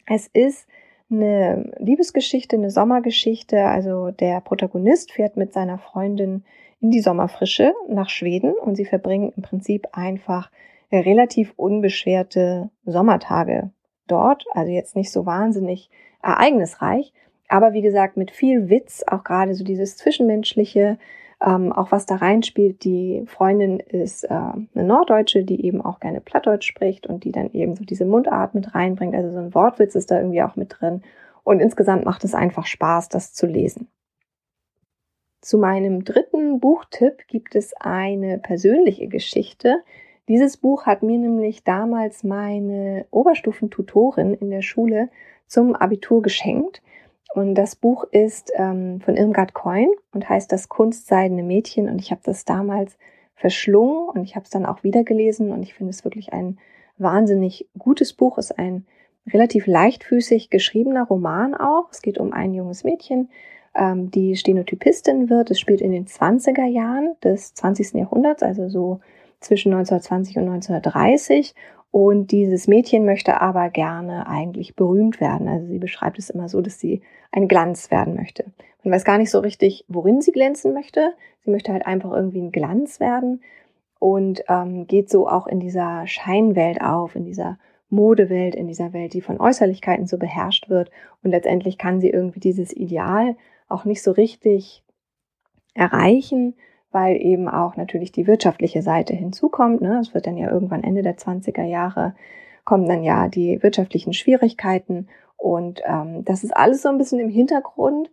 Es 0.07 0.27
ist 0.27 0.67
eine 1.11 1.73
Liebesgeschichte, 1.79 2.57
eine 2.57 2.71
Sommergeschichte. 2.71 3.65
Also 3.65 4.11
der 4.11 4.41
Protagonist 4.41 5.13
fährt 5.13 5.37
mit 5.37 5.53
seiner 5.53 5.79
Freundin 5.79 6.45
in 6.81 6.91
die 6.91 7.01
Sommerfrische 7.01 7.75
nach 7.89 8.09
Schweden 8.09 8.55
und 8.55 8.77
sie 8.77 8.85
verbringen 8.85 9.33
im 9.37 9.43
Prinzip 9.43 9.89
einfach 9.93 10.51
relativ 10.93 11.53
unbeschwerte 11.57 12.71
Sommertage 12.85 13.71
dort. 14.07 14.45
Also 14.53 14.73
jetzt 14.73 14.97
nicht 14.97 15.11
so 15.11 15.27
wahnsinnig 15.27 15.91
ereignisreich, 16.23 17.13
aber 17.49 17.73
wie 17.73 17.83
gesagt, 17.83 18.17
mit 18.17 18.31
viel 18.31 18.69
Witz, 18.69 19.03
auch 19.07 19.25
gerade 19.25 19.55
so 19.55 19.65
dieses 19.65 19.97
Zwischenmenschliche, 19.97 20.99
ähm, 21.45 21.73
auch 21.73 21.93
was 21.93 22.07
da 22.07 22.17
reinspielt. 22.17 22.85
Die 22.85 23.23
Freundin 23.27 23.81
ist 23.81 24.25
äh, 24.25 24.29
eine 24.29 24.67
Norddeutsche, 24.75 25.45
die 25.45 25.65
eben 25.65 25.81
auch 25.81 26.01
gerne 26.01 26.21
Plattdeutsch 26.21 26.67
spricht 26.67 27.07
und 27.07 27.25
die 27.25 27.33
dann 27.33 27.53
eben 27.53 27.77
so 27.77 27.85
diese 27.85 28.05
Mundart 28.05 28.55
mit 28.55 28.75
reinbringt. 28.75 29.15
Also 29.15 29.31
so 29.31 29.39
ein 29.39 29.55
Wortwitz 29.55 29.95
ist 29.95 30.11
da 30.11 30.19
irgendwie 30.19 30.43
auch 30.43 30.57
mit 30.57 30.77
drin. 30.79 31.03
Und 31.45 31.61
insgesamt 31.61 32.05
macht 32.05 32.25
es 32.25 32.35
einfach 32.35 32.67
Spaß, 32.67 33.09
das 33.09 33.33
zu 33.33 33.47
lesen. 33.47 33.89
Zu 35.41 35.59
meinem 35.59 36.05
dritten 36.05 36.59
Buchtipp 36.59 37.29
gibt 37.29 37.55
es 37.55 37.73
eine 37.75 38.39
persönliche 38.39 39.07
Geschichte. 39.07 39.83
Dieses 40.27 40.57
Buch 40.57 40.85
hat 40.85 41.03
mir 41.03 41.19
nämlich 41.19 41.63
damals 41.63 42.25
meine 42.25 43.07
Oberstufentutorin 43.11 44.35
in 44.35 44.51
der 44.51 44.63
Schule 44.63 45.09
zum 45.47 45.75
Abitur 45.75 46.21
geschenkt. 46.21 46.83
Und 47.35 47.55
das 47.55 47.77
Buch 47.77 48.05
ist 48.11 48.53
ähm, 48.57 49.01
von 49.01 49.17
Irmgard 49.17 49.55
Coin 49.55 49.89
und 50.13 50.29
heißt 50.29 50.51
Das 50.51 50.69
Kunstseidene 50.69 51.43
Mädchen. 51.43 51.89
Und 51.89 52.01
ich 52.01 52.11
habe 52.11 52.21
das 52.25 52.45
damals 52.45 52.97
verschlungen 53.35 54.09
und 54.09 54.25
ich 54.25 54.35
habe 54.35 54.45
es 54.45 54.51
dann 54.51 54.67
auch 54.67 54.83
wieder 54.83 55.05
gelesen 55.05 55.53
und 55.53 55.63
ich 55.63 55.75
finde 55.75 55.91
es 55.91 56.05
wirklich 56.05 56.33
ein 56.33 56.59
wahnsinnig 56.97 57.69
gutes 57.79 58.13
Buch. 58.13 58.39
Es 58.39 58.51
ist 58.51 58.59
ein 58.59 58.85
relativ 59.33 59.67
leichtfüßig 59.67 60.51
geschriebener 60.51 61.05
Roman 61.05 61.55
auch. 61.55 61.89
Es 61.93 62.03
geht 62.03 62.19
um 62.19 62.33
ein 62.33 62.55
junges 62.55 62.83
Mädchen, 62.83 63.29
ähm, 63.75 64.11
die 64.11 64.37
Stenotypistin 64.37 65.31
wird. 65.31 65.51
Es 65.51 65.61
spielt 65.61 65.81
in 65.81 65.93
den 65.93 66.07
20er 66.07 66.67
Jahren 66.67 67.15
des 67.23 67.55
20. 67.55 67.95
Jahrhunderts, 67.95 68.43
also 68.43 68.69
so 68.69 69.01
zwischen 69.41 69.73
1920 69.73 70.39
und 70.39 70.49
1930. 70.49 71.55
Und 71.91 72.33
dieses 72.33 72.69
Mädchen 72.69 73.05
möchte 73.05 73.41
aber 73.41 73.71
gerne 73.71 74.27
eigentlich 74.27 74.77
berühmt 74.77 75.21
werden. 75.21 75.49
Also 75.49 75.67
sie 75.67 75.79
beschreibt 75.79 76.19
es 76.19 76.31
immer 76.31 76.49
so, 76.49 76.61
dass 76.61 76.79
sie 76.79 77.03
ein 77.33 77.49
Glanz 77.49 77.91
werden 77.91 78.15
möchte. 78.15 78.45
Man 78.83 78.93
weiß 78.93 79.05
gar 79.05 79.19
nicht 79.19 79.31
so 79.31 79.41
richtig, 79.41 79.85
worin 79.89 80.21
sie 80.21 80.33
glänzen 80.33 80.75
möchte. 80.75 81.15
Sie 81.45 81.51
möchte 81.51 81.73
halt 81.73 81.87
einfach 81.87 82.13
irgendwie 82.13 82.41
ein 82.41 82.53
Glanz 82.53 83.01
werden 83.01 83.43
und 83.99 84.45
ähm, 84.49 84.87
geht 84.87 85.11
so 85.11 85.29
auch 85.29 85.47
in 85.47 85.61
dieser 85.61 86.07
Scheinwelt 86.07 86.81
auf, 86.81 87.17
in 87.17 87.25
dieser 87.25 87.59
Modewelt, 87.91 88.55
in 88.55 88.69
dieser 88.69 88.93
Welt, 88.93 89.15
die 89.15 89.23
von 89.23 89.41
Äußerlichkeiten 89.41 90.07
so 90.07 90.19
beherrscht 90.19 90.69
wird. 90.69 90.91
Und 91.23 91.31
letztendlich 91.31 91.79
kann 91.79 92.01
sie 92.01 92.11
irgendwie 92.11 92.41
dieses 92.41 92.73
Ideal 92.75 93.37
auch 93.69 93.85
nicht 93.85 94.03
so 94.03 94.13
richtig 94.13 94.85
erreichen, 95.75 96.55
weil 96.91 97.17
eben 97.17 97.49
auch 97.49 97.77
natürlich 97.77 98.13
die 98.13 98.27
wirtschaftliche 98.27 98.83
Seite 98.83 99.15
hinzukommt. 99.15 99.81
Ne? 99.81 99.99
Es 100.01 100.15
wird 100.15 100.27
dann 100.27 100.37
ja 100.37 100.51
irgendwann 100.51 100.85
Ende 100.85 101.03
der 101.03 101.17
20er 101.17 101.65
Jahre 101.65 102.15
kommen 102.69 102.87
dann 102.87 103.03
ja 103.03 103.29
die 103.29 103.63
wirtschaftlichen 103.63 104.13
Schwierigkeiten 104.13 105.09
Und 105.39 105.81
ähm, 105.87 106.23
das 106.27 106.45
ist 106.45 106.55
alles 106.55 106.83
so 106.83 106.91
ein 106.91 106.99
bisschen 106.99 107.19
im 107.19 107.31
Hintergrund, 107.31 108.11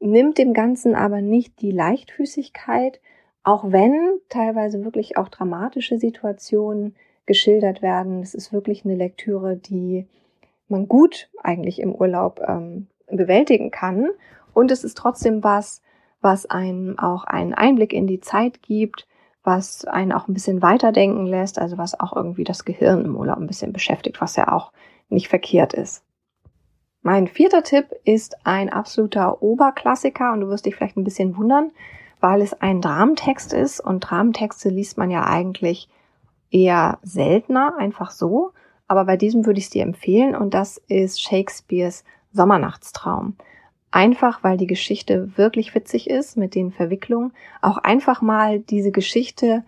nimmt 0.00 0.36
dem 0.36 0.52
Ganzen 0.52 0.94
aber 0.94 1.22
nicht 1.22 1.62
die 1.62 1.70
Leichtfüßigkeit, 1.70 3.00
auch 3.42 3.72
wenn 3.72 4.18
teilweise 4.28 4.84
wirklich 4.84 5.16
auch 5.16 5.30
dramatische 5.30 5.96
Situationen 5.96 6.94
geschildert 7.24 7.80
werden. 7.80 8.20
Es 8.20 8.34
ist 8.34 8.52
wirklich 8.52 8.84
eine 8.84 8.96
Lektüre, 8.96 9.56
die 9.56 10.06
man 10.68 10.88
gut 10.88 11.30
eigentlich 11.42 11.80
im 11.80 11.94
Urlaub 11.94 12.42
ähm, 12.46 12.88
bewältigen 13.06 13.70
kann. 13.70 14.10
Und 14.52 14.70
es 14.70 14.84
ist 14.84 14.98
trotzdem 14.98 15.42
was, 15.42 15.80
was 16.20 16.46
einem 16.46 16.98
auch 16.98 17.24
einen 17.24 17.54
Einblick 17.54 17.92
in 17.92 18.06
die 18.06 18.20
Zeit 18.20 18.62
gibt, 18.62 19.06
was 19.42 19.84
einen 19.84 20.12
auch 20.12 20.28
ein 20.28 20.34
bisschen 20.34 20.60
weiterdenken 20.60 21.26
lässt, 21.26 21.58
also 21.58 21.78
was 21.78 21.98
auch 21.98 22.14
irgendwie 22.14 22.44
das 22.44 22.64
Gehirn 22.64 23.04
im 23.04 23.16
Urlaub 23.16 23.38
ein 23.38 23.46
bisschen 23.46 23.72
beschäftigt, 23.72 24.20
was 24.20 24.36
ja 24.36 24.52
auch 24.52 24.72
nicht 25.08 25.28
verkehrt 25.28 25.72
ist. 25.72 26.02
Mein 27.02 27.28
vierter 27.28 27.62
Tipp 27.62 27.94
ist 28.04 28.44
ein 28.44 28.68
absoluter 28.68 29.40
Oberklassiker 29.40 30.32
und 30.32 30.40
du 30.40 30.48
wirst 30.48 30.66
dich 30.66 30.74
vielleicht 30.74 30.96
ein 30.96 31.04
bisschen 31.04 31.36
wundern, 31.36 31.70
weil 32.18 32.42
es 32.42 32.60
ein 32.60 32.80
Dramentext 32.80 33.52
ist 33.52 33.78
und 33.78 34.00
Dramentexte 34.00 34.70
liest 34.70 34.98
man 34.98 35.12
ja 35.12 35.24
eigentlich 35.24 35.88
eher 36.50 36.98
seltener, 37.02 37.76
einfach 37.78 38.10
so. 38.10 38.50
Aber 38.88 39.04
bei 39.04 39.16
diesem 39.16 39.46
würde 39.46 39.58
ich 39.58 39.66
es 39.66 39.70
dir 39.70 39.84
empfehlen 39.84 40.34
und 40.34 40.54
das 40.54 40.78
ist 40.88 41.22
Shakespeares 41.22 42.02
Sommernachtstraum. 42.32 43.36
Einfach 43.96 44.44
weil 44.44 44.58
die 44.58 44.66
Geschichte 44.66 45.38
wirklich 45.38 45.74
witzig 45.74 46.10
ist 46.10 46.36
mit 46.36 46.54
den 46.54 46.70
Verwicklungen. 46.70 47.32
Auch 47.62 47.78
einfach 47.78 48.20
mal 48.20 48.58
diese 48.58 48.92
Geschichte 48.92 49.64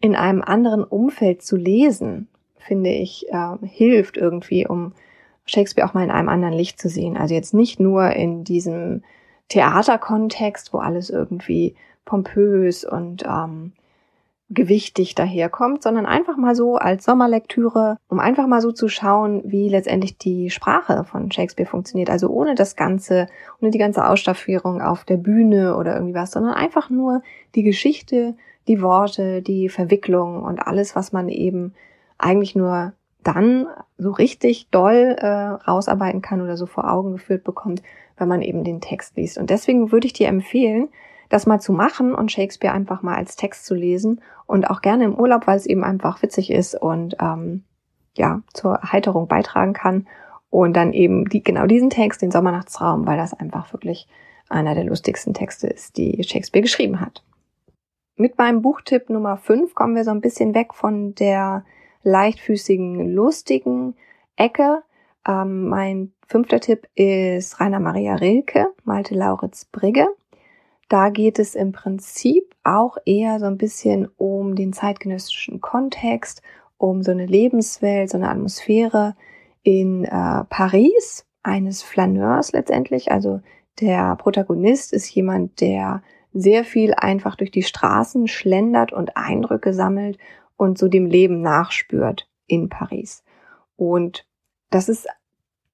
in 0.00 0.14
einem 0.14 0.42
anderen 0.42 0.84
Umfeld 0.84 1.42
zu 1.42 1.56
lesen, 1.56 2.28
finde 2.56 2.90
ich, 2.90 3.26
äh, 3.30 3.56
hilft 3.66 4.16
irgendwie, 4.16 4.64
um 4.64 4.92
Shakespeare 5.44 5.88
auch 5.88 5.92
mal 5.92 6.04
in 6.04 6.12
einem 6.12 6.28
anderen 6.28 6.54
Licht 6.54 6.80
zu 6.80 6.88
sehen. 6.88 7.16
Also 7.16 7.34
jetzt 7.34 7.52
nicht 7.52 7.80
nur 7.80 8.10
in 8.10 8.44
diesem 8.44 9.02
Theaterkontext, 9.48 10.72
wo 10.72 10.78
alles 10.78 11.10
irgendwie 11.10 11.74
pompös 12.04 12.84
und 12.84 13.24
ähm, 13.26 13.72
gewichtig 14.50 15.14
daherkommt, 15.14 15.82
sondern 15.82 16.06
einfach 16.06 16.36
mal 16.36 16.54
so 16.54 16.76
als 16.76 17.04
Sommerlektüre, 17.04 17.98
um 18.08 18.18
einfach 18.18 18.46
mal 18.46 18.62
so 18.62 18.72
zu 18.72 18.88
schauen, 18.88 19.42
wie 19.44 19.68
letztendlich 19.68 20.16
die 20.16 20.48
Sprache 20.48 21.04
von 21.04 21.30
Shakespeare 21.30 21.68
funktioniert. 21.68 22.08
Also 22.08 22.28
ohne 22.28 22.54
das 22.54 22.74
Ganze, 22.74 23.26
ohne 23.60 23.70
die 23.70 23.78
ganze 23.78 24.08
Ausstaffierung 24.08 24.80
auf 24.80 25.04
der 25.04 25.18
Bühne 25.18 25.76
oder 25.76 25.94
irgendwie 25.94 26.14
was, 26.14 26.30
sondern 26.30 26.54
einfach 26.54 26.88
nur 26.88 27.22
die 27.54 27.62
Geschichte, 27.62 28.36
die 28.68 28.80
Worte, 28.80 29.42
die 29.42 29.68
Verwicklung 29.68 30.42
und 30.42 30.60
alles, 30.60 30.96
was 30.96 31.12
man 31.12 31.28
eben 31.28 31.74
eigentlich 32.16 32.56
nur 32.56 32.92
dann 33.22 33.66
so 33.98 34.10
richtig 34.10 34.68
doll 34.70 35.16
äh, 35.18 35.26
rausarbeiten 35.26 36.22
kann 36.22 36.40
oder 36.40 36.56
so 36.56 36.64
vor 36.64 36.90
Augen 36.90 37.12
geführt 37.12 37.44
bekommt, 37.44 37.82
wenn 38.16 38.28
man 38.28 38.40
eben 38.40 38.64
den 38.64 38.80
Text 38.80 39.16
liest. 39.16 39.36
Und 39.36 39.50
deswegen 39.50 39.92
würde 39.92 40.06
ich 40.06 40.14
dir 40.14 40.28
empfehlen, 40.28 40.88
das 41.28 41.46
mal 41.46 41.60
zu 41.60 41.72
machen 41.72 42.14
und 42.14 42.32
Shakespeare 42.32 42.74
einfach 42.74 43.02
mal 43.02 43.16
als 43.16 43.36
Text 43.36 43.66
zu 43.66 43.74
lesen 43.74 44.20
und 44.46 44.70
auch 44.70 44.80
gerne 44.80 45.04
im 45.04 45.14
Urlaub, 45.14 45.46
weil 45.46 45.56
es 45.56 45.66
eben 45.66 45.84
einfach 45.84 46.22
witzig 46.22 46.50
ist 46.50 46.74
und 46.74 47.16
ähm, 47.20 47.64
ja 48.16 48.42
zur 48.54 48.74
Erheiterung 48.74 49.28
beitragen 49.28 49.72
kann 49.72 50.06
und 50.50 50.74
dann 50.74 50.92
eben 50.92 51.28
die, 51.28 51.42
genau 51.42 51.66
diesen 51.66 51.90
Text, 51.90 52.22
den 52.22 52.30
Sommernachtsraum, 52.30 53.06
weil 53.06 53.16
das 53.16 53.34
einfach 53.34 53.72
wirklich 53.72 54.08
einer 54.48 54.74
der 54.74 54.84
lustigsten 54.84 55.34
Texte 55.34 55.66
ist, 55.66 55.96
die 55.96 56.22
Shakespeare 56.24 56.62
geschrieben 56.62 57.00
hat. 57.00 57.22
Mit 58.16 58.38
meinem 58.38 58.62
Buchtipp 58.62 59.10
Nummer 59.10 59.36
5 59.36 59.74
kommen 59.74 59.94
wir 59.94 60.04
so 60.04 60.10
ein 60.10 60.20
bisschen 60.20 60.54
weg 60.54 60.74
von 60.74 61.14
der 61.14 61.64
leichtfüßigen, 62.02 63.14
lustigen 63.14 63.94
Ecke. 64.36 64.82
Ähm, 65.26 65.68
mein 65.68 66.12
fünfter 66.26 66.60
Tipp 66.60 66.88
ist 66.94 67.60
Rainer 67.60 67.80
Maria 67.80 68.14
Rilke, 68.14 68.68
Malte 68.84 69.14
Lauritz 69.14 69.66
Brigge. 69.66 70.08
Da 70.88 71.10
geht 71.10 71.38
es 71.38 71.54
im 71.54 71.72
Prinzip 71.72 72.54
auch 72.64 72.96
eher 73.04 73.40
so 73.40 73.46
ein 73.46 73.58
bisschen 73.58 74.08
um 74.16 74.54
den 74.54 74.72
zeitgenössischen 74.72 75.60
Kontext, 75.60 76.42
um 76.78 77.02
so 77.02 77.10
eine 77.10 77.26
Lebenswelt, 77.26 78.10
so 78.10 78.16
eine 78.16 78.30
Atmosphäre 78.30 79.14
in 79.62 80.04
äh, 80.04 80.44
Paris, 80.48 81.26
eines 81.42 81.82
Flaneurs 81.82 82.52
letztendlich. 82.52 83.10
Also 83.10 83.40
der 83.80 84.16
Protagonist 84.16 84.92
ist 84.92 85.08
jemand, 85.14 85.60
der 85.60 86.02
sehr 86.32 86.64
viel 86.64 86.94
einfach 86.94 87.36
durch 87.36 87.50
die 87.50 87.62
Straßen 87.62 88.28
schlendert 88.28 88.92
und 88.92 89.16
Eindrücke 89.16 89.72
sammelt 89.72 90.18
und 90.56 90.78
so 90.78 90.88
dem 90.88 91.06
Leben 91.06 91.40
nachspürt 91.40 92.28
in 92.46 92.68
Paris. 92.68 93.24
Und 93.76 94.26
das 94.70 94.88
ist 94.88 95.08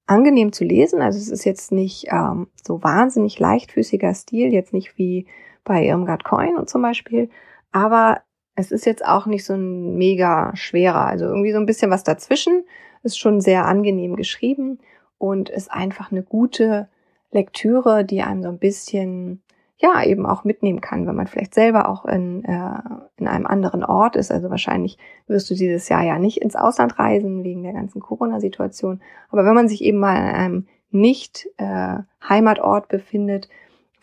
angenehm 0.07 0.51
zu 0.51 0.63
lesen. 0.63 1.01
Also 1.01 1.17
es 1.17 1.29
ist 1.29 1.45
jetzt 1.45 1.71
nicht 1.71 2.07
ähm, 2.11 2.47
so 2.63 2.83
wahnsinnig 2.83 3.39
leichtfüßiger 3.39 4.13
Stil, 4.13 4.53
jetzt 4.53 4.73
nicht 4.73 4.97
wie 4.97 5.25
bei 5.63 5.83
Irmgard 5.83 6.23
Coin 6.23 6.57
und 6.57 6.69
zum 6.69 6.81
Beispiel, 6.81 7.29
aber 7.71 8.21
es 8.55 8.71
ist 8.71 8.85
jetzt 8.85 9.05
auch 9.05 9.25
nicht 9.25 9.43
so 9.43 9.53
ein 9.53 9.97
mega 9.97 10.55
schwerer. 10.55 11.05
Also 11.05 11.25
irgendwie 11.25 11.51
so 11.51 11.57
ein 11.57 11.65
bisschen 11.65 11.91
was 11.91 12.03
dazwischen. 12.03 12.63
Ist 13.03 13.19
schon 13.19 13.41
sehr 13.41 13.65
angenehm 13.65 14.15
geschrieben 14.15 14.79
und 15.17 15.49
ist 15.49 15.71
einfach 15.71 16.11
eine 16.11 16.23
gute 16.23 16.87
Lektüre, 17.31 18.05
die 18.05 18.21
einem 18.21 18.43
so 18.43 18.49
ein 18.49 18.57
bisschen 18.57 19.41
ja 19.77 20.03
eben 20.03 20.25
auch 20.25 20.43
mitnehmen 20.43 20.79
kann, 20.79 21.05
wenn 21.05 21.15
man 21.15 21.27
vielleicht 21.27 21.53
selber 21.53 21.89
auch 21.89 22.05
in, 22.05 22.43
äh, 22.45 22.79
in 23.17 23.27
einem 23.27 23.45
anderen 23.45 23.83
Ort 23.83 24.15
ist. 24.15 24.31
Also 24.31 24.49
wahrscheinlich 24.49 24.97
wirst 25.27 25.49
du 25.49 25.53
dieses 25.53 25.89
Jahr 25.89 26.03
ja 26.03 26.17
nicht 26.17 26.41
ins 26.41 26.55
Ausland 26.55 26.97
reisen 26.97 27.43
wegen 27.43 27.63
der 27.63 27.73
ganzen 27.73 27.99
Corona-Situation. 27.99 29.01
Aber 29.29 29.45
wenn 29.45 29.53
man 29.53 29.67
sich 29.67 29.83
eben 29.83 29.99
mal 29.99 30.15
in 30.15 30.35
einem 30.35 30.67
nicht 30.91 31.49
äh, 31.57 31.97
Heimatort 32.27 32.87
befindet, 32.87 33.49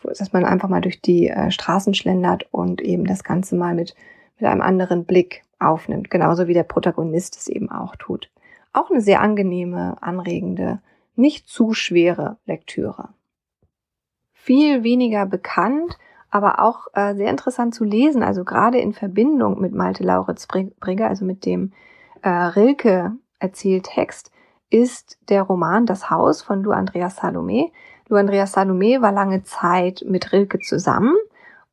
dass 0.03 0.33
man 0.33 0.45
einfach 0.45 0.69
mal 0.69 0.81
durch 0.81 1.01
die 1.01 1.29
äh, 1.29 1.49
Straßen 1.49 1.93
schlendert 1.93 2.47
und 2.51 2.81
eben 2.81 3.05
das 3.05 3.23
Ganze 3.23 3.55
mal 3.55 3.73
mit, 3.73 3.95
mit 4.37 4.49
einem 4.49 4.61
anderen 4.61 5.05
Blick 5.05 5.43
aufnimmt, 5.59 6.11
genauso 6.11 6.47
wie 6.47 6.53
der 6.53 6.63
Protagonist 6.63 7.37
es 7.37 7.47
eben 7.47 7.71
auch 7.71 7.95
tut. 7.95 8.29
Auch 8.73 8.91
eine 8.91 9.01
sehr 9.01 9.21
angenehme, 9.21 9.95
anregende, 10.01 10.81
nicht 11.15 11.47
zu 11.47 11.73
schwere 11.73 12.37
Lektüre 12.45 13.09
viel 14.43 14.83
weniger 14.83 15.25
bekannt, 15.25 15.97
aber 16.29 16.59
auch 16.59 16.87
äh, 16.93 17.15
sehr 17.15 17.29
interessant 17.29 17.73
zu 17.73 17.85
lesen. 17.85 18.23
Also 18.23 18.43
gerade 18.43 18.77
in 18.77 18.91
Verbindung 18.91 19.61
mit 19.61 19.73
Malte 19.73 20.03
Lauritz 20.03 20.47
Brigger, 20.47 21.07
also 21.07 21.23
mit 21.23 21.45
dem 21.45 21.71
äh, 22.23 22.29
Rilke 22.29 23.13
Erzähltext, 23.39 24.31
ist 24.69 25.17
der 25.29 25.43
Roman 25.43 25.85
Das 25.85 26.09
Haus 26.09 26.41
von 26.41 26.61
Lou 26.63 26.71
Andreas 26.71 27.17
Salome. 27.17 27.71
Lou 28.09 28.17
Andreas 28.17 28.51
Salome 28.51 29.01
war 29.01 29.13
lange 29.13 29.43
Zeit 29.43 30.03
mit 30.05 30.33
Rilke 30.33 30.59
zusammen. 30.59 31.15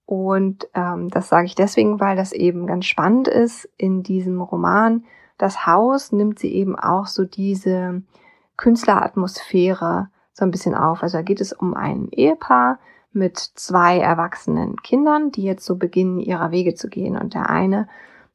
Und 0.06 0.68
ähm, 0.74 1.08
das 1.08 1.28
sage 1.28 1.46
ich 1.46 1.56
deswegen, 1.56 1.98
weil 1.98 2.16
das 2.16 2.32
eben 2.32 2.66
ganz 2.66 2.86
spannend 2.86 3.26
ist. 3.26 3.68
In 3.78 4.04
diesem 4.04 4.40
Roman 4.40 5.04
Das 5.38 5.66
Haus 5.66 6.12
nimmt 6.12 6.38
sie 6.38 6.54
eben 6.54 6.78
auch 6.78 7.06
so 7.06 7.24
diese 7.24 8.02
Künstleratmosphäre 8.56 10.08
so 10.40 10.44
ein 10.44 10.50
bisschen 10.50 10.74
auf. 10.74 11.02
Also 11.02 11.18
da 11.18 11.22
geht 11.22 11.40
es 11.40 11.52
um 11.52 11.74
ein 11.74 12.08
Ehepaar 12.10 12.78
mit 13.12 13.38
zwei 13.38 13.98
erwachsenen 13.98 14.76
Kindern, 14.82 15.30
die 15.30 15.44
jetzt 15.44 15.64
so 15.64 15.76
beginnen, 15.76 16.18
ihrer 16.18 16.50
Wege 16.50 16.74
zu 16.74 16.88
gehen. 16.88 17.16
Und 17.16 17.34
der 17.34 17.48
eine, 17.48 17.88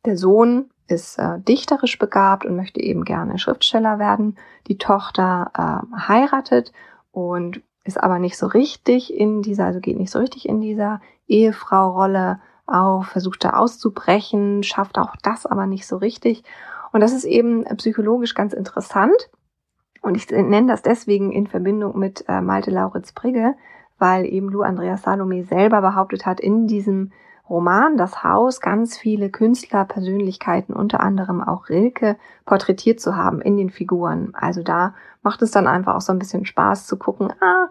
der 0.06 0.18
Sohn, 0.18 0.70
ist 0.88 1.18
äh, 1.18 1.40
dichterisch 1.40 1.98
begabt 1.98 2.46
und 2.46 2.56
möchte 2.56 2.80
eben 2.80 3.06
gerne 3.06 3.40
Schriftsteller 3.40 3.98
werden. 3.98 4.38
Die 4.68 4.78
Tochter 4.78 5.52
äh, 5.58 5.98
heiratet 5.98 6.72
und 7.12 7.62
ist 7.84 8.02
aber 8.02 8.20
nicht 8.20 8.38
so 8.38 8.48
richtig 8.48 9.14
in 9.14 9.42
dieser, 9.42 9.66
also 9.66 9.80
geht 9.80 9.98
nicht 9.98 10.12
so 10.12 10.20
richtig 10.20 10.48
in 10.48 10.62
dieser 10.62 11.02
Ehefrau-Rolle 11.28 12.40
auf, 12.68 13.08
versucht 13.08 13.44
da 13.44 13.52
auszubrechen, 13.52 14.64
schafft 14.64 14.98
auch 14.98 15.16
das 15.24 15.46
aber 15.46 15.66
nicht 15.66 15.88
so 15.88 15.98
richtig. 15.98 16.44
Und 16.92 17.02
das 17.02 17.14
ist 17.14 17.26
eben 17.26 17.64
psychologisch 17.78 18.36
ganz 18.36 18.54
interessant, 18.54 19.30
und 20.06 20.16
ich 20.16 20.30
nenne 20.30 20.68
das 20.68 20.84
deswegen 20.84 21.32
in 21.32 21.48
Verbindung 21.48 21.98
mit 21.98 22.26
äh, 22.28 22.40
Malte 22.40 22.70
Lauritz 22.70 23.12
Brigge, 23.12 23.56
weil 23.98 24.26
eben 24.26 24.50
Lou 24.50 24.62
Andreas 24.62 25.02
Salome 25.02 25.44
selber 25.44 25.82
behauptet 25.82 26.26
hat, 26.26 26.40
in 26.40 26.68
diesem 26.68 27.12
Roman 27.50 27.98
Das 27.98 28.24
Haus 28.24 28.60
ganz 28.60 28.98
viele 28.98 29.30
Künstlerpersönlichkeiten, 29.30 30.76
unter 30.76 31.00
anderem 31.00 31.42
auch 31.42 31.70
Rilke, 31.70 32.18
porträtiert 32.46 33.00
zu 33.00 33.16
haben 33.16 33.42
in 33.42 33.58
den 33.58 33.70
Figuren. 33.72 34.34
Also 34.34 34.62
da 34.62 34.94
macht 35.24 35.42
es 35.42 35.52
dann 35.52 35.68
einfach 35.68 35.96
auch 35.96 36.02
so 36.02 36.12
ein 36.12 36.20
bisschen 36.20 36.46
Spaß 36.46 36.86
zu 36.86 36.98
gucken, 36.98 37.34
ah, 37.42 37.68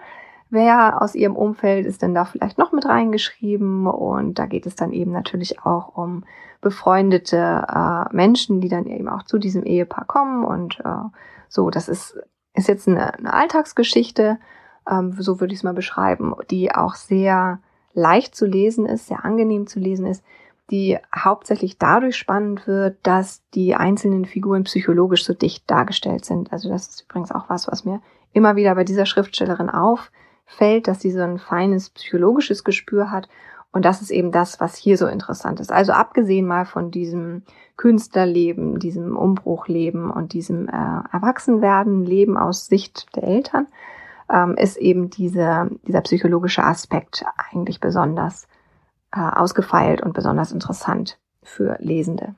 wer 0.50 1.03
aus 1.03 1.14
ihrem 1.14 1.37
Umfeld 1.37 1.87
ist 1.87 2.03
denn 2.03 2.14
da 2.14 2.25
vielleicht 2.25 2.59
noch 2.59 2.73
mit 2.73 2.87
reingeschrieben? 2.87 3.87
Und 3.87 4.38
da 4.38 4.47
geht 4.47 4.67
es 4.67 4.75
dann 4.75 4.93
eben 4.93 5.12
natürlich 5.12 5.64
auch 5.64 5.97
um 5.97 6.25
befreundete 6.61 7.67
äh, 7.69 8.14
Menschen, 8.14 8.61
die 8.61 8.69
dann 8.69 8.87
eben 8.87 9.09
auch 9.09 9.23
zu 9.23 9.38
diesem 9.38 9.64
Ehepaar 9.64 10.05
kommen 10.07 10.45
und 10.45 10.81
äh, 10.81 11.09
so, 11.48 11.70
das 11.70 11.88
ist, 11.88 12.18
ist 12.54 12.68
jetzt 12.68 12.88
eine, 12.88 13.14
eine 13.14 13.32
Alltagsgeschichte, 13.32 14.38
ähm, 14.88 15.14
so 15.18 15.40
würde 15.40 15.52
ich 15.52 15.60
es 15.60 15.64
mal 15.64 15.74
beschreiben, 15.74 16.34
die 16.50 16.74
auch 16.74 16.94
sehr 16.94 17.60
leicht 17.92 18.34
zu 18.34 18.46
lesen 18.46 18.86
ist, 18.86 19.06
sehr 19.06 19.24
angenehm 19.24 19.66
zu 19.66 19.78
lesen 19.78 20.06
ist, 20.06 20.24
die 20.70 20.98
hauptsächlich 21.14 21.78
dadurch 21.78 22.16
spannend 22.16 22.66
wird, 22.66 22.98
dass 23.02 23.42
die 23.54 23.74
einzelnen 23.74 24.24
Figuren 24.24 24.64
psychologisch 24.64 25.24
so 25.24 25.34
dicht 25.34 25.70
dargestellt 25.70 26.24
sind. 26.24 26.52
Also 26.52 26.70
das 26.70 26.88
ist 26.88 27.02
übrigens 27.02 27.32
auch 27.32 27.48
was, 27.48 27.68
was 27.68 27.84
mir 27.84 28.00
immer 28.32 28.56
wieder 28.56 28.74
bei 28.74 28.84
dieser 28.84 29.06
Schriftstellerin 29.06 29.70
auffällt, 29.70 30.88
dass 30.88 31.00
sie 31.00 31.10
so 31.10 31.20
ein 31.20 31.38
feines 31.38 31.90
psychologisches 31.90 32.64
Gespür 32.64 33.10
hat. 33.10 33.28
Und 33.75 33.85
das 33.85 34.00
ist 34.00 34.12
eben 34.12 34.31
das, 34.31 34.61
was 34.61 34.76
hier 34.76 34.97
so 34.97 35.09
interessant 35.09 35.59
ist. 35.59 35.73
Also 35.73 35.90
abgesehen 35.90 36.47
mal 36.47 36.64
von 36.64 36.93
diesem 36.93 37.43
Künstlerleben, 37.76 38.78
diesem 38.78 39.16
Umbruchleben 39.16 40.12
und 40.12 40.33
diesem 40.33 40.69
äh, 40.69 41.00
Erwachsenwerden, 41.12 42.04
Leben 42.04 42.37
aus 42.38 42.66
Sicht 42.66 43.09
der 43.16 43.25
Eltern, 43.25 43.66
ähm, 44.33 44.54
ist 44.57 44.76
eben 44.76 45.11
diese, 45.11 45.69
dieser 45.88 46.02
psychologische 46.02 46.62
Aspekt 46.62 47.25
eigentlich 47.50 47.81
besonders 47.81 48.47
äh, 49.11 49.19
ausgefeilt 49.19 50.02
und 50.02 50.12
besonders 50.12 50.52
interessant 50.52 51.19
für 51.43 51.76
Lesende. 51.81 52.37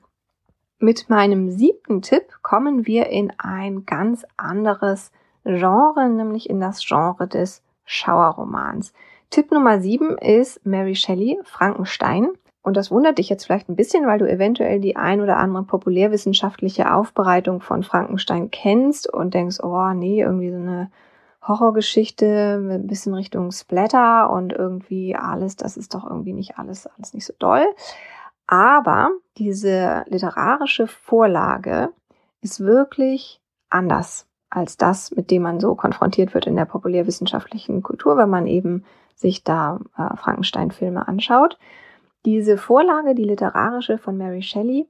Mit 0.79 1.07
meinem 1.07 1.51
siebten 1.51 2.01
Tipp 2.01 2.39
kommen 2.41 2.87
wir 2.87 3.11
in 3.11 3.31
ein 3.37 3.85
ganz 3.85 4.25
anderes 4.37 5.11
Genre, 5.43 6.09
nämlich 6.09 6.49
in 6.49 6.59
das 6.59 6.83
Genre 6.83 7.27
des 7.27 7.61
Schauerromans. 7.85 8.91
Tipp 9.29 9.51
Nummer 9.51 9.81
sieben 9.81 10.17
ist 10.17 10.65
Mary 10.65 10.95
Shelley, 10.95 11.39
Frankenstein. 11.43 12.29
Und 12.61 12.75
das 12.75 12.91
wundert 12.91 13.17
dich 13.17 13.29
jetzt 13.29 13.45
vielleicht 13.45 13.69
ein 13.69 13.77
bisschen, 13.77 14.05
weil 14.07 14.19
du 14.19 14.29
eventuell 14.29 14.81
die 14.81 14.97
ein 14.97 15.21
oder 15.21 15.37
andere 15.37 15.63
populärwissenschaftliche 15.63 16.93
Aufbereitung 16.93 17.61
von 17.61 17.83
Frankenstein 17.83 18.51
kennst 18.51 19.11
und 19.11 19.33
denkst, 19.33 19.59
oh 19.63 19.93
nee, 19.93 20.21
irgendwie 20.21 20.51
so 20.51 20.57
eine 20.57 20.91
Horrorgeschichte 21.47 22.59
mit 22.59 22.81
ein 22.81 22.87
bisschen 22.87 23.13
Richtung 23.13 23.51
Splatter 23.51 24.29
und 24.29 24.51
irgendwie 24.51 25.15
alles, 25.15 25.55
das 25.55 25.77
ist 25.77 25.93
doch 25.93 26.03
irgendwie 26.03 26.33
nicht 26.33 26.57
alles, 26.57 26.87
alles 26.87 27.13
nicht 27.13 27.25
so 27.25 27.33
doll. 27.39 27.65
Aber 28.47 29.11
diese 29.37 30.03
literarische 30.07 30.87
Vorlage 30.87 31.89
ist 32.41 32.59
wirklich 32.59 33.41
anders 33.69 34.27
als 34.49 34.77
das, 34.77 35.11
mit 35.11 35.31
dem 35.31 35.43
man 35.43 35.59
so 35.59 35.75
konfrontiert 35.75 36.33
wird 36.33 36.47
in 36.47 36.55
der 36.55 36.65
populärwissenschaftlichen 36.65 37.83
Kultur, 37.83 38.17
wenn 38.17 38.29
man 38.29 38.47
eben 38.47 38.85
sich 39.17 39.43
da 39.43 39.79
äh, 39.97 40.15
Frankenstein-Filme 40.15 41.07
anschaut. 41.07 41.57
Diese 42.25 42.57
Vorlage, 42.57 43.15
die 43.15 43.23
literarische 43.23 43.97
von 43.97 44.17
Mary 44.17 44.43
Shelley, 44.43 44.87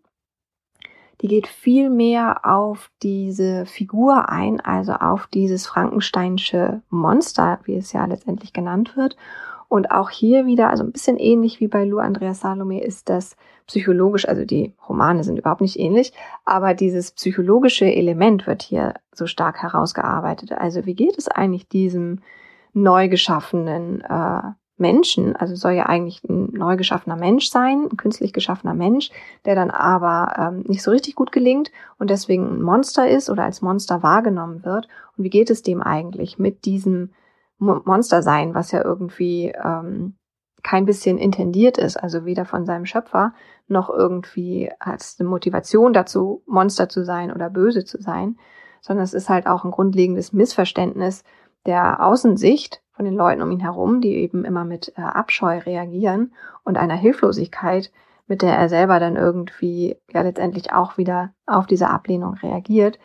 die 1.22 1.28
geht 1.28 1.48
viel 1.48 1.90
mehr 1.90 2.46
auf 2.46 2.92
diese 3.02 3.66
Figur 3.66 4.30
ein, 4.30 4.60
also 4.60 4.94
auf 4.94 5.28
dieses 5.28 5.66
Frankensteinsche 5.66 6.82
Monster, 6.90 7.60
wie 7.64 7.76
es 7.76 7.92
ja 7.94 8.06
letztendlich 8.06 8.54
genannt 8.54 8.96
wird. 8.96 9.16
Und 9.70 9.92
auch 9.92 10.10
hier 10.10 10.46
wieder, 10.46 10.70
also 10.70 10.84
ein 10.84 10.92
bisschen 10.92 11.18
ähnlich 11.18 11.60
wie 11.60 11.68
bei 11.68 11.84
Lou 11.84 11.98
Andreas 11.98 12.42
Salome, 12.42 12.84
ist 12.84 13.10
das 13.10 13.36
psychologisch, 13.66 14.28
also 14.28 14.46
die 14.46 14.74
Romane 14.88 15.24
sind 15.24 15.38
überhaupt 15.40 15.62
nicht 15.62 15.78
ähnlich, 15.78 16.14
aber 16.46 16.74
dieses 16.74 17.12
psychologische 17.12 17.86
Element 17.86 18.48
wird 18.48 18.62
hier 18.62 18.94
so 19.14 19.26
stark 19.26 19.62
herausgearbeitet. 19.62 20.54
Also 20.54 20.86
wie 20.86 20.96
geht 20.96 21.18
es 21.18 21.28
eigentlich 21.28 21.68
diesem 21.68 22.20
neu 22.78 23.10
geschaffenen 23.10 24.02
äh, 24.02 24.42
Menschen, 24.78 25.36
also 25.36 25.56
soll 25.56 25.72
ja 25.72 25.88
eigentlich 25.88 26.24
ein 26.24 26.52
neu 26.54 26.78
geschaffener 26.78 27.16
Mensch 27.16 27.50
sein, 27.50 27.88
ein 27.92 27.98
künstlich 27.98 28.32
geschaffener 28.32 28.76
Mensch, 28.76 29.10
der 29.46 29.56
dann 29.56 29.72
aber 29.72 30.34
ähm, 30.38 30.64
nicht 30.68 30.84
so 30.84 30.92
richtig 30.92 31.16
gut 31.16 31.32
gelingt 31.32 31.72
und 31.98 32.12
deswegen 32.12 32.48
ein 32.48 32.62
Monster 32.62 33.10
ist 33.10 33.30
oder 33.32 33.44
als 33.44 33.64
Monster 33.64 34.04
wahrgenommen 34.04 34.64
wird. 34.64 34.88
Und 35.18 35.24
wie 35.24 35.32
geht 35.32 35.50
es 35.50 35.64
dem 35.64 35.82
eigentlich 35.82 36.38
mit 36.38 36.66
diesem 36.66 37.14
Monster 37.58 38.22
sein, 38.22 38.54
was 38.54 38.72
ja 38.72 38.84
irgendwie 38.84 39.52
ähm, 39.64 40.16
kein 40.62 40.86
bisschen 40.86 41.18
intendiert 41.18 41.80
ist, 41.80 41.98
also 41.98 42.26
weder 42.26 42.46
von 42.46 42.68
seinem 42.68 42.86
Schöpfer 42.86 43.34
noch 43.68 43.90
irgendwie 43.90 44.70
als 44.80 45.16
eine 45.20 45.28
Motivation 45.28 45.92
dazu, 45.92 46.44
Monster 46.46 46.88
zu 46.88 47.04
sein 47.04 47.32
oder 47.32 47.50
böse 47.50 47.84
zu 47.84 48.00
sein, 48.00 48.38
sondern 48.82 49.04
es 49.04 49.16
ist 49.16 49.30
halt 49.30 49.48
auch 49.48 49.64
ein 49.64 49.72
grundlegendes 49.72 50.34
Missverständnis 50.34 51.24
der 51.68 52.04
Außensicht 52.04 52.82
von 52.94 53.06
den 53.06 53.14
Leuten 53.14 53.44
um 53.44 53.52
ihn 53.52 53.60
herum, 53.60 54.02
die 54.02 54.16
eben 54.16 54.44
immer 54.44 54.66
mit 54.66 54.94
äh, 54.98 55.02
Abscheu 55.02 55.60
reagieren 55.60 56.34
und 56.64 56.78
einer 56.78 56.96
Hilflosigkeit, 56.96 57.92
mit 58.26 58.42
der 58.42 58.58
er 58.58 58.70
selber 58.70 59.00
dann 59.00 59.16
irgendwie 59.16 59.98
ja 60.12 60.22
letztendlich 60.22 60.74
auch 60.74 60.98
wieder 60.98 61.34
auf 61.46 61.68
diese 61.68 61.90
Ablehnung 61.90 62.34
reagiert. 62.36 62.98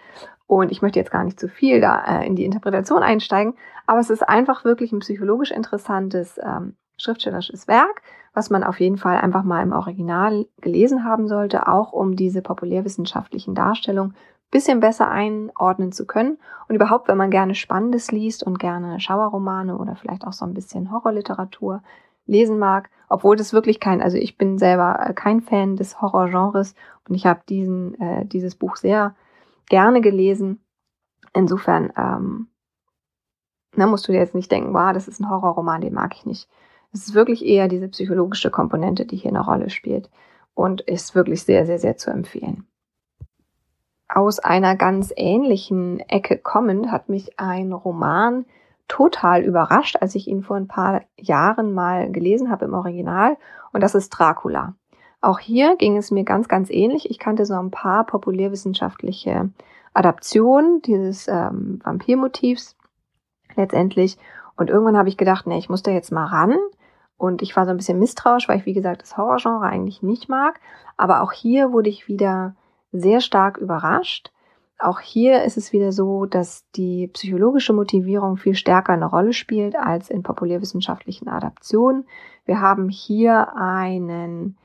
Und 0.46 0.72
ich 0.72 0.82
möchte 0.82 0.98
jetzt 0.98 1.10
gar 1.10 1.24
nicht 1.24 1.38
zu 1.38 1.48
viel 1.48 1.80
da 1.80 2.02
äh, 2.04 2.26
in 2.26 2.36
die 2.36 2.44
Interpretation 2.44 3.02
einsteigen, 3.02 3.54
aber 3.86 4.00
es 4.00 4.10
ist 4.10 4.26
einfach 4.26 4.64
wirklich 4.64 4.92
ein 4.92 5.00
psychologisch 5.00 5.50
interessantes 5.50 6.38
ähm, 6.42 6.76
schriftstellerisches 6.96 7.68
Werk, 7.68 8.02
was 8.32 8.50
man 8.50 8.64
auf 8.64 8.80
jeden 8.80 8.96
Fall 8.96 9.18
einfach 9.18 9.42
mal 9.42 9.62
im 9.62 9.72
Original 9.72 10.46
gelesen 10.60 11.04
haben 11.04 11.28
sollte, 11.28 11.68
auch 11.68 11.92
um 11.92 12.16
diese 12.16 12.42
populärwissenschaftlichen 12.42 13.54
Darstellungen 13.54 14.14
bisschen 14.52 14.78
besser 14.78 15.10
einordnen 15.10 15.90
zu 15.90 16.06
können. 16.06 16.38
Und 16.68 16.76
überhaupt, 16.76 17.08
wenn 17.08 17.16
man 17.16 17.30
gerne 17.30 17.56
Spannendes 17.56 18.12
liest 18.12 18.44
und 18.44 18.60
gerne 18.60 19.00
Schauerromane 19.00 19.76
oder 19.76 19.96
vielleicht 19.96 20.24
auch 20.24 20.32
so 20.32 20.44
ein 20.44 20.54
bisschen 20.54 20.92
Horrorliteratur 20.92 21.82
lesen 22.26 22.60
mag, 22.60 22.88
obwohl 23.08 23.34
das 23.34 23.52
wirklich 23.52 23.80
kein, 23.80 24.00
also 24.00 24.16
ich 24.16 24.38
bin 24.38 24.58
selber 24.58 25.00
äh, 25.04 25.12
kein 25.12 25.40
Fan 25.40 25.74
des 25.74 26.00
Horrorgenres 26.00 26.76
und 27.08 27.16
ich 27.16 27.26
habe 27.26 27.40
diesen, 27.48 28.00
äh, 28.00 28.24
dieses 28.26 28.54
Buch 28.54 28.76
sehr 28.76 29.16
gerne 29.68 30.00
gelesen. 30.00 30.64
Insofern 31.34 31.92
ähm, 31.96 32.48
na, 33.74 33.86
musst 33.86 34.06
du 34.06 34.12
dir 34.12 34.18
jetzt 34.18 34.34
nicht 34.34 34.52
denken, 34.52 34.74
wow, 34.74 34.92
das 34.92 35.08
ist 35.08 35.18
ein 35.18 35.30
Horrorroman, 35.30 35.80
den 35.80 35.94
mag 35.94 36.14
ich 36.14 36.26
nicht. 36.26 36.48
Es 36.92 37.06
ist 37.06 37.14
wirklich 37.14 37.44
eher 37.44 37.68
diese 37.68 37.88
psychologische 37.88 38.50
Komponente, 38.50 39.06
die 39.06 39.16
hier 39.16 39.30
eine 39.30 39.44
Rolle 39.44 39.70
spielt 39.70 40.10
und 40.54 40.82
ist 40.82 41.14
wirklich 41.14 41.42
sehr, 41.42 41.64
sehr, 41.64 41.78
sehr 41.78 41.96
zu 41.96 42.10
empfehlen. 42.10 42.66
Aus 44.14 44.40
einer 44.40 44.76
ganz 44.76 45.10
ähnlichen 45.16 46.00
Ecke 46.00 46.36
kommend 46.36 46.92
hat 46.92 47.08
mich 47.08 47.40
ein 47.40 47.72
Roman 47.72 48.44
total 48.86 49.40
überrascht, 49.42 49.96
als 50.02 50.14
ich 50.14 50.28
ihn 50.28 50.42
vor 50.42 50.56
ein 50.56 50.68
paar 50.68 51.00
Jahren 51.16 51.72
mal 51.72 52.12
gelesen 52.12 52.50
habe 52.50 52.66
im 52.66 52.74
Original 52.74 53.38
und 53.72 53.82
das 53.82 53.94
ist 53.94 54.10
Dracula. 54.10 54.74
Auch 55.22 55.38
hier 55.38 55.76
ging 55.76 55.96
es 55.96 56.10
mir 56.10 56.24
ganz, 56.24 56.48
ganz 56.48 56.68
ähnlich. 56.68 57.08
Ich 57.08 57.18
kannte 57.18 57.46
so 57.46 57.54
ein 57.54 57.70
paar 57.70 58.04
populärwissenschaftliche 58.04 59.48
Adaptionen 59.94 60.82
dieses 60.82 61.26
ähm, 61.26 61.80
Vampirmotivs 61.82 62.76
letztendlich. 63.56 64.18
Und 64.56 64.68
irgendwann 64.68 64.98
habe 64.98 65.08
ich 65.08 65.16
gedacht, 65.16 65.46
nee, 65.46 65.56
ich 65.56 65.70
muss 65.70 65.82
da 65.82 65.90
jetzt 65.90 66.12
mal 66.12 66.26
ran. 66.26 66.58
Und 67.16 67.40
ich 67.40 67.56
war 67.56 67.64
so 67.64 67.70
ein 67.70 67.78
bisschen 67.78 67.98
misstrauisch, 67.98 68.46
weil 68.46 68.58
ich, 68.58 68.66
wie 68.66 68.74
gesagt, 68.74 69.00
das 69.00 69.16
Horrorgenre 69.16 69.64
eigentlich 69.64 70.02
nicht 70.02 70.28
mag. 70.28 70.60
Aber 70.98 71.22
auch 71.22 71.32
hier 71.32 71.72
wurde 71.72 71.88
ich 71.88 72.08
wieder 72.08 72.56
sehr 72.92 73.20
stark 73.20 73.56
überrascht. 73.56 74.30
Auch 74.78 75.00
hier 75.00 75.44
ist 75.44 75.56
es 75.56 75.72
wieder 75.72 75.92
so, 75.92 76.26
dass 76.26 76.68
die 76.72 77.08
psychologische 77.08 77.72
Motivierung 77.72 78.36
viel 78.36 78.54
stärker 78.54 78.92
eine 78.92 79.06
Rolle 79.06 79.32
spielt 79.32 79.76
als 79.76 80.10
in 80.10 80.22
populärwissenschaftlichen 80.22 81.28
Adaptionen. 81.28 82.04
Wir 82.44 82.60
haben 82.60 82.88
hier 82.88 83.56
einen 83.56 84.56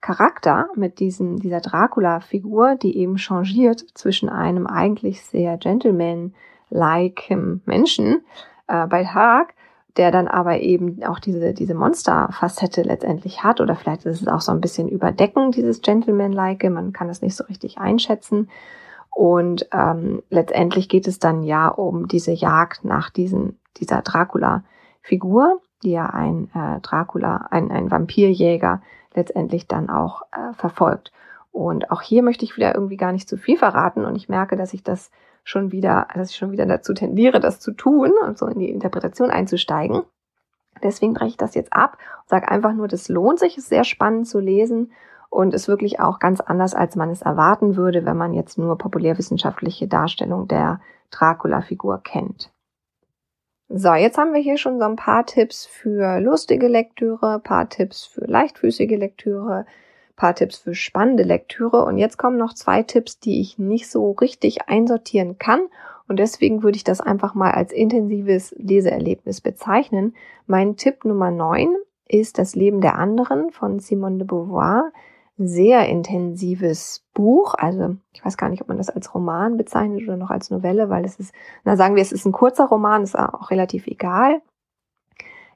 Charakter 0.00 0.68
mit 0.76 1.00
diesem, 1.00 1.38
dieser 1.38 1.60
Dracula-Figur, 1.60 2.76
die 2.76 2.96
eben 2.98 3.16
changiert 3.18 3.84
zwischen 3.94 4.28
einem 4.28 4.66
eigentlich 4.66 5.22
sehr 5.22 5.56
gentleman-like 5.56 7.30
Menschen 7.64 8.22
äh, 8.68 8.86
bei 8.86 9.02
Tag, 9.02 9.54
der 9.96 10.10
dann 10.10 10.26
aber 10.26 10.60
eben 10.60 11.02
auch 11.04 11.18
diese, 11.18 11.54
diese 11.54 11.74
Monster-Facette 11.74 12.82
letztendlich 12.82 13.44
hat. 13.44 13.60
Oder 13.60 13.76
vielleicht 13.76 14.04
ist 14.06 14.22
es 14.22 14.28
auch 14.28 14.40
so 14.40 14.52
ein 14.52 14.60
bisschen 14.60 14.88
überdecken, 14.88 15.52
dieses 15.52 15.82
Gentleman-like. 15.82 16.68
Man 16.70 16.92
kann 16.92 17.08
das 17.08 17.22
nicht 17.22 17.36
so 17.36 17.44
richtig 17.44 17.78
einschätzen. 17.78 18.48
Und 19.10 19.68
ähm, 19.72 20.22
letztendlich 20.30 20.88
geht 20.88 21.06
es 21.06 21.20
dann 21.20 21.44
ja 21.44 21.68
um 21.68 22.08
diese 22.08 22.32
Jagd 22.32 22.84
nach 22.84 23.10
diesen, 23.10 23.58
dieser 23.76 24.02
Dracula-Figur, 24.02 25.60
die 25.84 25.92
ja 25.92 26.06
ein 26.06 26.50
äh, 26.54 26.80
Dracula, 26.80 27.46
ein, 27.50 27.70
ein 27.70 27.92
Vampirjäger 27.92 28.82
letztendlich 29.14 29.68
dann 29.68 29.88
auch 29.88 30.22
äh, 30.32 30.52
verfolgt. 30.54 31.12
Und 31.52 31.92
auch 31.92 32.02
hier 32.02 32.24
möchte 32.24 32.44
ich 32.44 32.56
wieder 32.56 32.74
irgendwie 32.74 32.96
gar 32.96 33.12
nicht 33.12 33.28
zu 33.28 33.36
viel 33.36 33.56
verraten 33.56 34.04
und 34.04 34.16
ich 34.16 34.28
merke, 34.28 34.56
dass 34.56 34.74
ich 34.74 34.82
das 34.82 35.12
schon 35.44 35.70
wieder, 35.70 36.08
dass 36.14 36.30
ich 36.30 36.36
schon 36.36 36.50
wieder 36.50 36.66
dazu 36.66 36.94
tendiere, 36.94 37.38
das 37.38 37.60
zu 37.60 37.72
tun 37.72 38.12
und 38.26 38.38
so 38.38 38.46
in 38.46 38.58
die 38.58 38.70
Interpretation 38.70 39.30
einzusteigen. 39.30 40.02
Deswegen 40.82 41.14
breche 41.14 41.28
ich 41.28 41.36
das 41.36 41.54
jetzt 41.54 41.72
ab 41.72 41.98
und 42.22 42.28
sage 42.28 42.50
einfach 42.50 42.72
nur, 42.72 42.88
das 42.88 43.08
lohnt 43.08 43.38
sich, 43.38 43.56
ist 43.56 43.68
sehr 43.68 43.84
spannend 43.84 44.26
zu 44.26 44.40
lesen 44.40 44.92
und 45.30 45.54
ist 45.54 45.68
wirklich 45.68 46.00
auch 46.00 46.18
ganz 46.18 46.40
anders, 46.40 46.74
als 46.74 46.96
man 46.96 47.10
es 47.10 47.22
erwarten 47.22 47.76
würde, 47.76 48.04
wenn 48.04 48.16
man 48.16 48.34
jetzt 48.34 48.58
nur 48.58 48.76
populärwissenschaftliche 48.78 49.86
Darstellung 49.86 50.48
der 50.48 50.80
Dracula-Figur 51.10 52.00
kennt. 52.02 52.50
So, 53.68 53.94
jetzt 53.94 54.18
haben 54.18 54.34
wir 54.34 54.40
hier 54.40 54.58
schon 54.58 54.78
so 54.78 54.84
ein 54.84 54.96
paar 54.96 55.26
Tipps 55.26 55.66
für 55.66 56.20
lustige 56.20 56.68
Lektüre, 56.68 57.40
paar 57.40 57.68
Tipps 57.68 58.04
für 58.04 58.24
leichtfüßige 58.26 58.96
Lektüre, 58.96 59.66
paar 60.16 60.34
Tipps 60.34 60.58
für 60.58 60.74
spannende 60.74 61.22
Lektüre 61.22 61.84
und 61.84 61.98
jetzt 61.98 62.16
kommen 62.16 62.36
noch 62.36 62.54
zwei 62.54 62.82
Tipps, 62.82 63.18
die 63.18 63.40
ich 63.40 63.58
nicht 63.58 63.90
so 63.90 64.12
richtig 64.12 64.68
einsortieren 64.68 65.38
kann 65.38 65.62
und 66.06 66.18
deswegen 66.18 66.62
würde 66.62 66.76
ich 66.76 66.84
das 66.84 67.00
einfach 67.00 67.34
mal 67.34 67.52
als 67.52 67.72
intensives 67.72 68.54
Leseerlebnis 68.58 69.40
bezeichnen. 69.40 70.14
Mein 70.46 70.76
Tipp 70.76 71.04
Nummer 71.04 71.30
9 71.30 71.74
ist 72.06 72.38
Das 72.38 72.54
Leben 72.54 72.80
der 72.80 72.98
anderen 72.98 73.50
von 73.50 73.78
Simone 73.78 74.18
de 74.18 74.26
Beauvoir. 74.26 74.92
sehr 75.36 75.88
intensives 75.88 77.04
Buch. 77.14 77.54
Also 77.56 77.96
ich 78.12 78.24
weiß 78.24 78.36
gar 78.36 78.50
nicht, 78.50 78.62
ob 78.62 78.68
man 78.68 78.76
das 78.76 78.90
als 78.90 79.14
Roman 79.14 79.56
bezeichnet 79.56 80.02
oder 80.02 80.16
noch 80.16 80.30
als 80.30 80.50
Novelle, 80.50 80.90
weil 80.90 81.04
es 81.04 81.16
ist, 81.16 81.34
na 81.64 81.76
sagen 81.76 81.96
wir, 81.96 82.02
es 82.02 82.12
ist 82.12 82.26
ein 82.26 82.32
kurzer 82.32 82.66
Roman, 82.66 83.02
ist 83.02 83.18
auch 83.18 83.50
relativ 83.50 83.86
egal. 83.88 84.42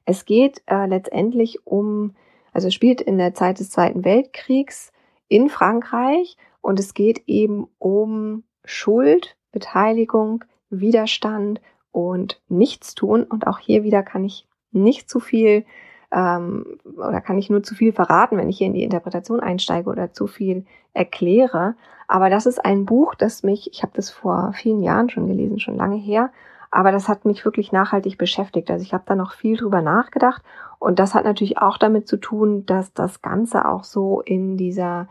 Es 0.05 0.25
geht 0.25 0.63
äh, 0.67 0.87
letztendlich 0.87 1.65
um, 1.67 2.15
also 2.59 2.71
spielt 2.71 3.01
in 3.01 3.19
der 3.19 3.35
Zeit 3.35 3.61
des 3.61 3.71
Zweiten 3.71 4.05
Weltkriegs 4.05 4.91
in 5.29 5.49
Frankreich 5.49 6.37
und 6.61 6.81
es 6.81 6.93
geht 6.93 7.23
eben 7.29 7.69
um 7.79 8.43
Schuld, 8.65 9.37
Beteiligung, 9.53 10.45
Widerstand 10.69 11.61
und 11.93 12.43
Nichtstun. 12.49 13.23
Und 13.23 13.47
auch 13.47 13.61
hier 13.61 13.85
wieder 13.85 14.03
kann 14.03 14.25
ich 14.25 14.49
nicht 14.73 15.09
zu 15.09 15.21
viel 15.21 15.65
ähm, 16.11 16.81
oder 16.97 17.21
kann 17.21 17.39
ich 17.39 17.49
nur 17.49 17.63
zu 17.63 17.77
viel 17.77 17.93
verraten, 17.93 18.37
wenn 18.37 18.49
ich 18.49 18.59
hier 18.59 18.67
in 18.67 18.75
die 18.75 18.83
Interpretation 18.83 19.39
einsteige 19.39 19.89
oder 19.89 20.13
zu 20.13 20.27
viel 20.27 20.67
erkläre. 20.95 21.77
Aber 22.09 22.29
das 22.29 22.45
ist 22.45 22.65
ein 22.65 22.87
Buch, 22.87 23.15
das 23.15 23.45
mich, 23.45 23.71
ich 23.71 23.85
habe 23.85 23.93
das 23.95 24.11
vor 24.11 24.53
vielen 24.53 24.83
Jahren 24.83 25.11
schon 25.11 25.29
gelesen, 25.29 25.61
schon 25.61 25.77
lange 25.77 25.97
her, 25.97 26.33
aber 26.73 26.91
das 26.91 27.07
hat 27.07 27.25
mich 27.25 27.45
wirklich 27.45 27.71
nachhaltig 27.71 28.19
beschäftigt. 28.19 28.69
Also 28.69 28.83
ich 28.83 28.93
habe 28.93 29.05
da 29.07 29.15
noch 29.15 29.33
viel 29.33 29.57
drüber 29.57 29.81
nachgedacht 29.81 30.43
und 30.79 30.99
das 30.99 31.15
hat 31.15 31.25
natürlich 31.25 31.59
auch 31.59 31.79
damit 31.79 32.07
zu 32.09 32.17
tun, 32.17 32.65
dass 32.67 32.93
das 32.93 33.23
Ganze 33.23 33.67
auch 33.67 33.85
so 33.85 34.21
in 34.21 34.57
dieser 34.57 35.09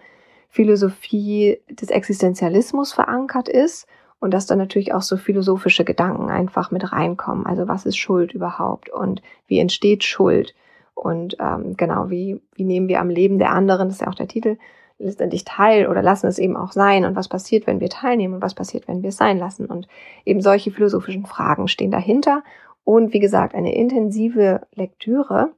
Philosophie 0.49 1.59
des 1.69 1.89
Existenzialismus 1.89 2.93
verankert 2.93 3.49
ist 3.49 3.87
und 4.19 4.33
dass 4.33 4.47
da 4.47 4.55
natürlich 4.55 4.93
auch 4.93 5.01
so 5.01 5.17
philosophische 5.17 5.83
Gedanken 5.83 6.29
einfach 6.29 6.71
mit 6.71 6.91
reinkommen. 6.91 7.45
Also 7.45 7.67
was 7.67 7.85
ist 7.85 7.97
Schuld 7.97 8.33
überhaupt 8.33 8.89
und 8.89 9.21
wie 9.47 9.59
entsteht 9.59 10.03
Schuld? 10.03 10.55
Und 10.95 11.37
ähm, 11.39 11.75
genau, 11.77 12.09
wie, 12.09 12.41
wie 12.55 12.63
nehmen 12.63 12.87
wir 12.87 13.01
am 13.01 13.09
Leben 13.09 13.37
der 13.37 13.51
anderen, 13.51 13.89
das 13.89 13.97
ist 13.97 14.01
ja 14.01 14.07
auch 14.07 14.15
der 14.15 14.27
Titel, 14.27 14.57
letztendlich 14.99 15.45
teil 15.45 15.87
oder 15.87 16.01
lassen 16.01 16.25
es 16.25 16.39
eben 16.39 16.57
auch 16.57 16.71
sein 16.71 17.05
und 17.05 17.15
was 17.15 17.27
passiert, 17.27 17.67
wenn 17.67 17.79
wir 17.79 17.89
teilnehmen 17.89 18.35
und 18.35 18.41
was 18.41 18.55
passiert, 18.55 18.87
wenn 18.87 19.03
wir 19.03 19.09
es 19.09 19.17
sein 19.17 19.37
lassen. 19.37 19.67
Und 19.67 19.87
eben 20.25 20.41
solche 20.41 20.71
philosophischen 20.71 21.25
Fragen 21.25 21.67
stehen 21.67 21.91
dahinter. 21.91 22.43
Und 22.87 23.11
wie 23.11 23.19
gesagt, 23.19 23.53
eine 23.53 23.75
intensive 23.75 24.61
Lektüre, 24.73 25.51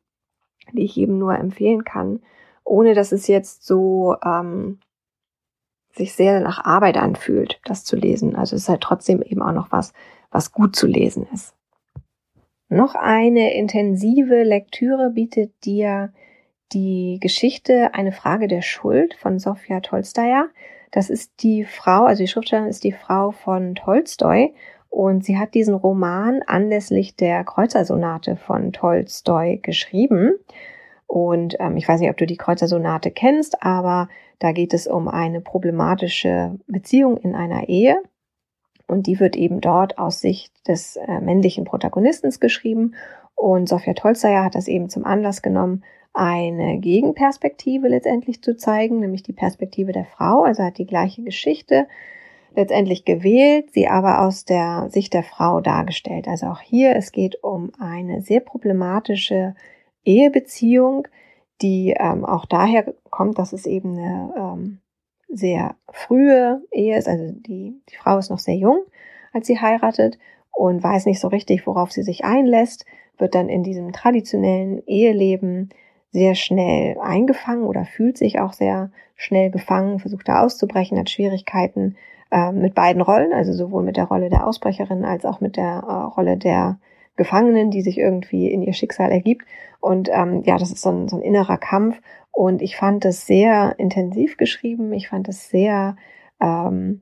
die 0.74 0.84
ich 0.84 0.98
eben 0.98 1.20
nur 1.20 1.36
empfehlen 1.38 1.84
kann, 1.84 2.24
ohne 2.64 2.96
dass 2.96 3.12
es 3.12 3.28
jetzt 3.28 3.68
so 3.68 4.16
ähm, 4.26 4.80
sich 5.92 6.14
sehr 6.14 6.40
nach 6.40 6.66
Arbeit 6.66 6.98
anfühlt, 6.98 7.62
das 7.66 7.84
zu 7.84 7.96
lesen. 7.96 8.36
Also 8.36 8.56
es 8.56 8.64
ist 8.64 8.70
halt 8.70 8.82
trotzdem 8.82 9.22
eben 9.22 9.44
auch 9.44 9.52
noch 9.52 9.72
was, 9.72 9.94
was 10.32 10.52
gut 10.52 10.76
zu 10.76 10.88
lesen 10.88 11.28
ist. 11.32 11.54
Noch 12.68 12.96
eine 12.96 13.54
intensive 13.54 14.42
Lektüre 14.42 15.12
bietet 15.12 15.54
dir 15.64 16.12
die 16.74 17.20
Geschichte 17.22 17.94
Eine 17.94 18.12
Frage 18.12 18.48
der 18.48 18.64
Schuld 18.64 19.14
von 19.14 19.38
Sofia 19.38 19.82
Tolstaja. 19.82 20.48
Das 20.90 21.12
ist 21.12 21.44
die 21.44 21.64
Frau, 21.64 22.06
also 22.06 22.24
die 22.24 22.28
Schriftstellerin 22.28 22.72
ist 22.72 22.84
die 22.84 22.92
Frau 22.92 23.30
von 23.30 23.76
Tolstoi 23.76 24.52
und 24.90 25.24
sie 25.24 25.38
hat 25.38 25.54
diesen 25.54 25.76
Roman 25.76 26.42
anlässlich 26.46 27.16
der 27.16 27.44
Kreuzersonate 27.44 28.36
von 28.36 28.74
Tolstoi 28.74 29.58
geschrieben. 29.62 30.34
Und 31.08 31.56
ähm, 31.60 31.78
ich 31.78 31.88
weiß 31.88 32.00
nicht, 32.00 32.10
ob 32.10 32.18
du 32.18 32.26
die 32.26 32.38
Kreuzersonate 32.38 33.12
kennst, 33.12 33.64
aber 33.64 34.10
da 34.40 34.52
geht 34.52 34.74
es 34.74 34.88
um 34.88 35.08
eine 35.08 35.42
problematische 35.42 36.58
Beziehung 36.68 37.18
in 37.18 37.36
einer 37.36 37.70
Ehe. 37.70 38.02
Und 38.88 39.06
die 39.06 39.20
wird 39.20 39.36
eben 39.36 39.62
dort 39.62 40.00
aus 40.00 40.20
Sicht 40.20 40.68
des 40.68 40.96
äh, 40.96 41.20
männlichen 41.22 41.66
Protagonisten 41.66 42.32
geschrieben. 42.40 42.96
Und 43.36 43.70
Sofia 43.70 43.94
Tolstaja 43.94 44.44
hat 44.44 44.56
das 44.56 44.68
eben 44.68 44.90
zum 44.90 45.06
Anlass 45.06 45.42
genommen, 45.42 45.84
eine 46.14 46.80
Gegenperspektive 46.80 47.88
letztendlich 47.88 48.42
zu 48.42 48.58
zeigen, 48.58 49.00
nämlich 49.00 49.22
die 49.22 49.34
Perspektive 49.34 49.92
der 49.92 50.06
Frau. 50.06 50.44
Also 50.44 50.64
hat 50.64 50.80
die 50.80 50.88
gleiche 50.88 51.22
Geschichte 51.22 51.88
letztendlich 52.56 53.06
gewählt, 53.06 53.72
sie 53.72 53.88
aber 53.88 54.22
aus 54.22 54.46
der 54.46 54.90
Sicht 54.90 55.14
der 55.14 55.24
Frau 55.24 55.62
dargestellt. 55.62 56.28
Also 56.28 56.48
auch 56.48 56.62
hier, 56.62 56.96
es 56.96 57.12
geht 57.12 57.44
um 57.44 57.72
eine 57.80 58.22
sehr 58.22 58.40
problematische 58.40 59.56
Ehebeziehung, 60.04 61.08
die 61.62 61.96
ähm, 61.98 62.26
auch 62.26 62.46
daher 62.46 62.94
kommt, 63.10 63.38
dass 63.38 63.54
es 63.54 63.66
eben 63.66 63.98
eine 63.98 64.34
ähm, 64.38 64.80
sehr 65.28 65.76
frühe 65.92 66.64
Ehe 66.72 66.98
ist, 66.98 67.08
also 67.08 67.32
die, 67.32 67.82
die 67.90 67.96
Frau 67.96 68.18
ist 68.18 68.30
noch 68.30 68.40
sehr 68.40 68.56
jung, 68.56 68.84
als 69.32 69.48
sie 69.48 69.60
heiratet 69.60 70.18
und 70.52 70.84
weiß 70.84 71.06
nicht 71.06 71.20
so 71.20 71.28
richtig, 71.28 71.68
worauf 71.68 71.92
sie 71.92 72.04
sich 72.04 72.26
einlässt, 72.26 72.86
wird 73.18 73.36
dann 73.36 73.50
in 73.50 73.64
diesem 73.64 73.92
traditionellen 73.92 74.82
Eheleben 74.88 75.70
sehr 76.12 76.36
schnell 76.36 76.98
eingefangen 77.00 77.66
oder 77.66 77.86
fühlt 77.86 78.18
sich 78.18 78.40
auch 78.40 78.54
sehr 78.54 78.92
schnell 79.16 79.52
gefangen, 79.52 80.00
versucht 80.00 80.28
da 80.28 80.44
auszubrechen, 80.44 80.98
hat 80.98 81.10
Schwierigkeiten 81.10 81.98
äh, 82.32 82.52
mit 82.52 82.76
beiden 82.76 83.02
Rollen, 83.02 83.34
also 83.34 83.54
sowohl 83.54 83.84
mit 83.84 83.98
der 83.98 84.06
Rolle 84.06 84.30
der 84.30 84.48
Ausbrecherin 84.48 85.06
als 85.06 85.26
auch 85.26 85.42
mit 85.42 85.58
der 85.58 85.84
äh, 85.88 85.94
Rolle 86.16 86.38
der 86.38 86.80
Gefangenen, 87.16 87.72
die 87.72 87.82
sich 87.82 87.98
irgendwie 87.98 88.50
in 88.50 88.62
ihr 88.62 88.74
Schicksal 88.74 89.12
ergibt. 89.12 89.46
Und 89.80 90.10
ähm, 90.12 90.44
ja, 90.46 90.58
das 90.58 90.72
ist 90.72 90.82
so 90.82 90.90
ein, 90.90 91.08
so 91.10 91.18
ein 91.18 91.22
innerer 91.22 91.58
Kampf. 91.58 92.00
Und 92.32 92.62
ich 92.62 92.78
fand 92.78 93.04
es 93.06 93.26
sehr 93.26 93.76
intensiv 93.78 94.38
geschrieben. 94.38 94.94
Ich 94.94 95.10
fand 95.10 95.28
es 95.28 95.50
sehr 95.50 95.98
ähm, 96.40 97.02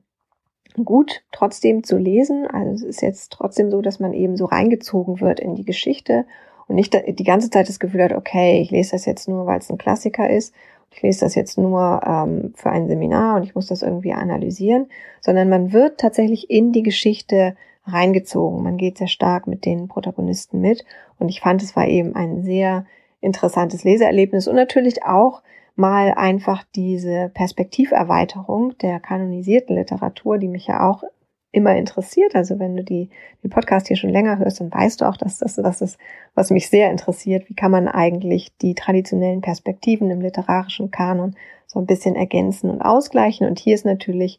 gut 0.84 1.22
trotzdem 1.32 1.84
zu 1.84 1.96
lesen. 1.96 2.46
Also 2.46 2.72
es 2.72 2.82
ist 2.82 3.02
jetzt 3.02 3.32
trotzdem 3.32 3.70
so, 3.70 3.80
dass 3.80 4.00
man 4.00 4.12
eben 4.12 4.36
so 4.36 4.46
reingezogen 4.46 5.20
wird 5.20 5.40
in 5.40 5.54
die 5.54 5.64
Geschichte 5.64 6.24
und 6.66 6.74
nicht 6.74 6.94
die 6.94 7.24
ganze 7.24 7.50
Zeit 7.50 7.68
das 7.68 7.80
Gefühl 7.80 8.02
hat, 8.02 8.12
okay, 8.12 8.60
ich 8.60 8.70
lese 8.70 8.92
das 8.92 9.06
jetzt 9.06 9.28
nur, 9.28 9.46
weil 9.46 9.58
es 9.58 9.70
ein 9.70 9.78
Klassiker 9.78 10.28
ist. 10.28 10.54
Ich 10.90 11.02
lese 11.02 11.20
das 11.20 11.34
jetzt 11.34 11.58
nur 11.58 12.00
ähm, 12.04 12.52
für 12.56 12.70
ein 12.70 12.88
Seminar 12.88 13.36
und 13.36 13.42
ich 13.44 13.54
muss 13.54 13.66
das 13.66 13.82
irgendwie 13.82 14.12
analysieren, 14.12 14.86
sondern 15.20 15.48
man 15.48 15.72
wird 15.72 15.98
tatsächlich 15.98 16.50
in 16.50 16.72
die 16.72 16.82
Geschichte 16.82 17.56
reingezogen. 17.84 18.62
Man 18.62 18.76
geht 18.76 18.98
sehr 18.98 19.08
stark 19.08 19.46
mit 19.46 19.64
den 19.64 19.88
Protagonisten 19.88 20.60
mit 20.60 20.84
und 21.18 21.28
ich 21.28 21.40
fand, 21.40 21.62
es 21.62 21.76
war 21.76 21.86
eben 21.86 22.14
ein 22.14 22.42
sehr 22.42 22.86
interessantes 23.20 23.84
Leseerlebnis 23.84 24.48
und 24.48 24.56
natürlich 24.56 25.04
auch 25.04 25.42
mal 25.74 26.12
einfach 26.16 26.64
diese 26.74 27.30
Perspektiverweiterung 27.32 28.76
der 28.78 28.98
kanonisierten 28.98 29.76
Literatur, 29.76 30.38
die 30.38 30.48
mich 30.48 30.66
ja 30.66 30.88
auch 30.88 31.04
immer 31.52 31.76
interessiert. 31.76 32.34
Also 32.34 32.58
wenn 32.58 32.76
du 32.76 32.84
die, 32.84 33.10
den 33.42 33.50
Podcast 33.50 33.88
hier 33.88 33.96
schon 33.96 34.10
länger 34.10 34.38
hörst, 34.38 34.60
dann 34.60 34.72
weißt 34.72 35.00
du 35.00 35.06
auch, 35.06 35.16
dass 35.16 35.38
das 35.38 35.58
was 35.62 35.80
ist, 35.80 35.98
was 36.34 36.50
mich 36.50 36.68
sehr 36.68 36.90
interessiert. 36.90 37.48
Wie 37.48 37.54
kann 37.54 37.70
man 37.70 37.88
eigentlich 37.88 38.56
die 38.58 38.74
traditionellen 38.74 39.40
Perspektiven 39.40 40.10
im 40.10 40.20
literarischen 40.20 40.90
Kanon 40.90 41.36
so 41.66 41.78
ein 41.78 41.86
bisschen 41.86 42.16
ergänzen 42.16 42.70
und 42.70 42.82
ausgleichen? 42.82 43.46
Und 43.46 43.58
hier 43.58 43.74
ist 43.74 43.86
natürlich 43.86 44.38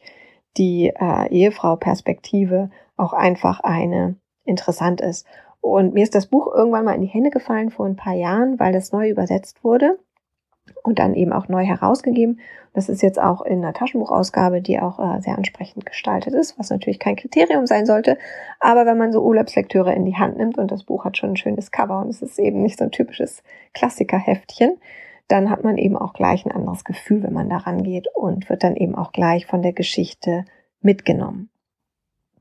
die 0.58 0.92
äh, 1.00 1.28
Ehefrau-Perspektive 1.30 2.70
auch 2.98 3.14
einfach 3.14 3.60
eine 3.62 4.16
interessant 4.46 5.02
ist. 5.02 5.26
Und 5.62 5.94
mir 5.94 6.04
ist 6.04 6.16
das 6.16 6.28
Buch 6.28 6.48
irgendwann 6.54 6.86
mal 6.86 6.96
in 6.96 7.02
die 7.02 7.08
Hände 7.08 7.32
gefallen 7.32 7.70
vor 7.70 7.86
ein 7.86 7.96
paar 7.96 8.14
Jahren, 8.14 8.60
weil 8.60 8.72
das 8.72 8.92
neu 8.92 9.10
übersetzt 9.10 9.64
wurde 9.64 9.98
und 10.84 11.00
dann 11.00 11.14
eben 11.14 11.34
auch 11.34 11.48
neu 11.48 11.66
herausgegeben. 11.66 12.40
Das 12.74 12.90
ist 12.90 13.02
jetzt 13.02 13.20
auch 13.20 13.42
in 13.42 13.64
einer 13.64 13.74
Taschenbuchausgabe, 13.74 14.62
die 14.62 14.80
auch 14.80 15.00
äh, 15.00 15.22
sehr 15.22 15.38
ansprechend 15.38 15.86
gestaltet 15.86 16.34
ist, 16.34 16.58
was 16.60 16.70
natürlich 16.70 17.00
kein 17.00 17.16
Kriterium 17.16 17.66
sein 17.66 17.86
sollte. 17.86 18.18
Aber 18.60 18.86
wenn 18.86 18.98
man 18.98 19.12
so 19.12 19.22
Urlaubslektüre 19.22 19.94
in 19.94 20.06
die 20.06 20.18
Hand 20.18 20.38
nimmt 20.38 20.58
und 20.58 20.72
das 20.72 20.84
Buch 20.84 21.06
hat 21.06 21.18
schon 21.18 21.32
ein 21.32 21.38
schönes 21.38 21.72
Cover 21.72 22.00
und 22.00 22.10
es 22.10 22.22
ist 22.22 22.40
eben 22.40 22.62
nicht 22.62 22.78
so 22.78 22.86
ein 22.86 22.92
typisches 22.92 23.44
Klassikerheftchen, 23.74 24.78
dann 25.28 25.50
hat 25.50 25.64
man 25.64 25.78
eben 25.78 25.96
auch 25.96 26.14
gleich 26.14 26.46
ein 26.46 26.52
anderes 26.52 26.84
Gefühl, 26.84 27.24
wenn 27.24 27.34
man 27.34 27.50
da 27.50 27.58
rangeht 27.58 28.08
und 28.14 28.50
wird 28.50 28.64
dann 28.64 28.76
eben 28.76 28.96
auch 28.96 29.12
gleich 29.12 29.46
von 29.46 29.62
der 29.62 29.74
Geschichte 29.74 30.46
mitgenommen. 30.82 31.50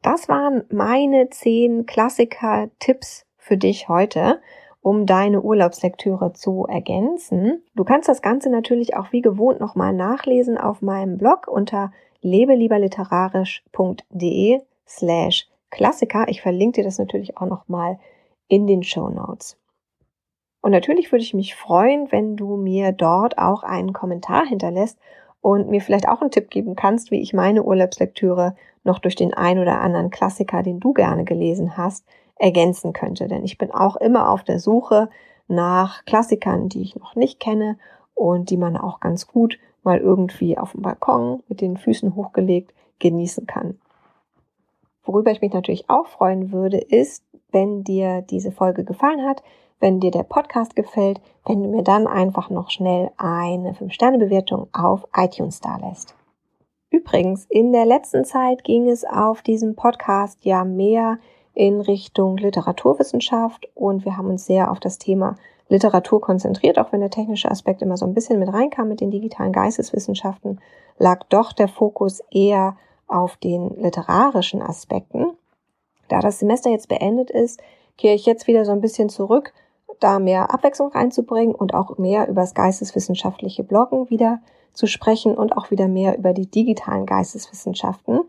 Das 0.03 0.29
waren 0.29 0.65
meine 0.71 1.29
zehn 1.31 1.85
Klassiker-Tipps 1.87 3.27
für 3.37 3.57
dich 3.57 3.89
heute, 3.89 4.41
um 4.89 5.05
deine 5.05 5.43
Urlaubslektüre 5.43 6.33
zu 6.33 6.65
ergänzen. 6.67 7.63
Du 7.75 7.85
kannst 7.85 8.09
das 8.09 8.23
Ganze 8.23 8.49
natürlich 8.49 8.97
auch 8.97 9.13
wie 9.13 9.21
gewohnt 9.21 9.61
nochmal 9.61 9.93
nachlesen 9.93 10.57
auf 10.57 10.81
meinem 10.81 11.19
Blog 11.19 11.47
unter 11.47 11.93
lebelieberliterarisch.de 12.23 14.63
slash 14.87 15.47
Klassiker. 15.69 16.25
Ich 16.29 16.41
verlinke 16.41 16.81
dir 16.81 16.85
das 16.85 16.99
natürlich 16.99 17.37
auch 17.37 17.45
nochmal 17.45 17.99
in 18.49 18.67
den 18.67 18.83
Show 18.83 19.11
Notes. 19.11 19.59
Und 20.63 20.71
natürlich 20.71 21.13
würde 21.13 21.23
ich 21.23 21.35
mich 21.35 21.55
freuen, 21.55 22.11
wenn 22.11 22.39
du 22.39 22.57
mir 22.57 22.93
dort 22.93 23.37
auch 23.37 23.65
einen 23.65 23.93
Kommentar 23.93 24.47
hinterlässt 24.47 24.99
und 25.43 25.69
mir 25.69 25.83
vielleicht 25.83 26.09
auch 26.09 26.23
einen 26.23 26.31
Tipp 26.31 26.49
geben 26.49 26.77
kannst, 26.77 27.11
wie 27.11 27.21
ich 27.21 27.35
meine 27.35 27.63
Urlaubslektüre 27.63 28.57
noch 28.85 29.01
durch 29.01 29.17
den 29.17 29.35
ein 29.35 29.59
oder 29.59 29.83
anderen 29.83 30.09
Klassiker, 30.09 30.63
den 30.63 30.81
du 30.81 30.95
gerne 30.95 31.25
gelesen 31.25 31.77
hast, 31.77 32.07
ergänzen 32.39 32.93
könnte. 32.93 33.29
Denn 33.29 33.45
ich 33.45 33.59
bin 33.59 33.71
auch 33.71 33.97
immer 33.97 34.31
auf 34.31 34.43
der 34.43 34.59
Suche 34.59 35.09
nach 35.49 36.05
Klassikern, 36.05 36.69
die 36.69 36.83
ich 36.83 36.97
noch 36.97 37.15
nicht 37.15 37.41
kenne 37.41 37.79
und 38.15 38.51
die 38.51 38.57
man 38.57 38.77
auch 38.77 39.01
ganz 39.01 39.27
gut 39.27 39.59
mal 39.83 39.99
irgendwie 39.99 40.59
auf 40.59 40.73
dem 40.73 40.83
Balkon 40.83 41.43
mit 41.49 41.61
den 41.61 41.77
Füßen 41.77 42.15
hochgelegt 42.15 42.75
genießen 42.99 43.47
kann. 43.47 43.79
Worüber 45.05 45.31
ich 45.31 45.41
mich 45.41 45.53
natürlich 45.53 45.89
auch 45.89 46.07
freuen 46.07 46.53
würde, 46.53 46.79
ist, 46.79 47.25
wenn 47.51 47.83
dir 47.85 48.21
diese 48.23 48.53
Folge 48.53 48.85
gefallen 48.85 49.25
hat, 49.27 49.43
wenn 49.81 50.01
dir 50.01 50.11
der 50.11 50.25
Podcast 50.25 50.77
gefällt, 50.77 51.21
wenn 51.47 51.63
du 51.63 51.71
mir 51.71 51.83
dann 51.83 52.07
einfach 52.07 52.51
noch 52.51 52.71
schnell 52.71 53.11
eine 53.17 53.73
5-Sterne-Bewertung 53.73 54.69
auf 54.73 55.07
iTunes 55.17 55.61
da 55.61 55.77
lässt. 55.79 56.15
Übrigens, 56.91 57.47
in 57.47 57.73
der 57.73 57.87
letzten 57.87 58.25
Zeit 58.25 58.65
ging 58.65 58.89
es 58.89 59.05
auf 59.05 59.43
diesem 59.43 59.77
Podcast 59.77 60.45
ja 60.45 60.65
mehr 60.65 61.19
in 61.59 61.81
Richtung 61.81 62.37
Literaturwissenschaft 62.37 63.69
und 63.75 64.05
wir 64.05 64.17
haben 64.17 64.31
uns 64.31 64.47
sehr 64.47 64.71
auf 64.71 64.79
das 64.79 64.99
Thema 64.99 65.35
Literatur 65.69 66.21
konzentriert, 66.21 66.79
auch 66.79 66.93
wenn 66.93 67.01
der 67.01 67.11
technische 67.11 67.51
Aspekt 67.51 67.83
immer 67.83 67.97
so 67.97 68.07
ein 68.07 68.15
bisschen 68.15 68.39
mit 68.39 68.53
reinkam 68.53 68.89
mit 68.89 69.01
den 69.01 69.11
digitalen 69.11 69.53
Geisteswissenschaften, 69.53 70.61
lag 70.99 71.25
doch 71.31 71.53
der 71.53 71.67
Fokus 71.67 72.23
eher 72.31 72.77
auf 73.09 73.37
den 73.39 73.71
literarischen 73.83 74.63
Aspekten. 74.63 75.33
Da 76.07 76.21
das 76.21 76.39
Semester 76.39 76.71
jetzt 76.71 76.89
beendet 76.89 77.29
ist, 77.29 77.61
kehre 77.97 78.15
ich 78.15 78.25
jetzt 78.25 78.47
wieder 78.47 78.65
so 78.65 78.71
ein 78.71 78.81
bisschen 78.81 79.09
zurück, 79.09 79.53
da 79.99 80.21
mehr 80.21 80.55
Abwechslung 80.55 80.93
reinzubringen 80.93 81.57
und 81.57 81.75
auch 81.75 81.99
mehr 81.99 82.29
über 82.29 82.43
das 82.43 82.55
geisteswissenschaftliche 82.55 83.65
Bloggen 83.65 84.11
wieder 84.11 84.39
zu 84.75 84.87
sprechen 84.87 85.35
und 85.35 85.57
auch 85.57 85.73
wieder 85.73 85.89
mehr 85.89 86.17
über 86.17 86.33
die 86.33 86.49
digitalen 86.49 87.05
Geisteswissenschaften. 87.05 88.21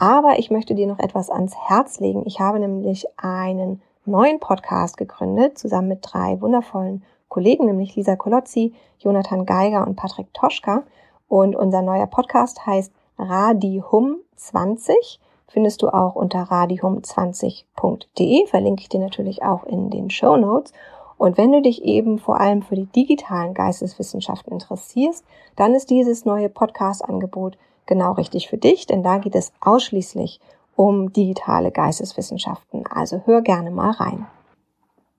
Aber 0.00 0.38
ich 0.38 0.50
möchte 0.50 0.74
dir 0.74 0.86
noch 0.86 0.98
etwas 0.98 1.28
ans 1.28 1.54
Herz 1.54 2.00
legen. 2.00 2.22
Ich 2.24 2.40
habe 2.40 2.58
nämlich 2.58 3.04
einen 3.18 3.82
neuen 4.06 4.40
Podcast 4.40 4.96
gegründet, 4.96 5.58
zusammen 5.58 5.88
mit 5.88 5.98
drei 6.00 6.40
wundervollen 6.40 7.04
Kollegen, 7.28 7.66
nämlich 7.66 7.96
Lisa 7.96 8.16
Kolozzi, 8.16 8.72
Jonathan 8.98 9.44
Geiger 9.44 9.86
und 9.86 9.96
Patrick 9.96 10.32
Toschka. 10.32 10.84
Und 11.28 11.54
unser 11.54 11.82
neuer 11.82 12.06
Podcast 12.06 12.64
heißt 12.64 12.94
Radihum 13.18 14.16
20. 14.36 15.20
Findest 15.48 15.82
du 15.82 15.90
auch 15.90 16.14
unter 16.14 16.44
radihum20.de. 16.44 18.46
Verlinke 18.46 18.80
ich 18.80 18.88
dir 18.88 19.00
natürlich 19.00 19.42
auch 19.42 19.64
in 19.64 19.90
den 19.90 20.08
Show 20.08 20.38
Notes. 20.38 20.72
Und 21.18 21.36
wenn 21.36 21.52
du 21.52 21.60
dich 21.60 21.84
eben 21.84 22.18
vor 22.18 22.40
allem 22.40 22.62
für 22.62 22.74
die 22.74 22.86
digitalen 22.86 23.52
Geisteswissenschaften 23.52 24.54
interessierst, 24.54 25.26
dann 25.56 25.74
ist 25.74 25.90
dieses 25.90 26.24
neue 26.24 26.48
Podcast-Angebot 26.48 27.58
genau 27.90 28.12
richtig 28.12 28.48
für 28.48 28.56
dich, 28.56 28.86
denn 28.86 29.02
da 29.02 29.18
geht 29.18 29.34
es 29.34 29.52
ausschließlich 29.60 30.40
um 30.76 31.12
digitale 31.12 31.70
Geisteswissenschaften. 31.70 32.86
Also 32.86 33.20
hör 33.26 33.42
gerne 33.42 33.70
mal 33.70 33.90
rein. 33.90 34.26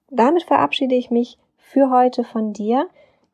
Damit 0.09 0.43
verabschiede 0.43 0.95
ich 0.95 1.11
mich 1.11 1.37
für 1.57 1.91
heute 1.91 2.23
von 2.23 2.53
dir. 2.53 2.87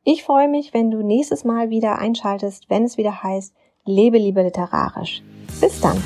Ich 0.04 0.24
freue 0.24 0.50
mich, 0.50 0.74
wenn 0.74 0.92
du 0.92 1.02
nächstes 1.02 1.46
Mal 1.46 1.70
wieder 1.70 2.00
einschaltest, 2.00 2.70
wenn 2.70 2.84
es 2.84 2.98
wieder 2.98 3.24
heißt, 3.24 3.54
lebe 3.86 4.18
lieber 4.18 4.44
literarisch. 4.44 5.24
Bis 5.62 5.80
dann. 5.80 6.04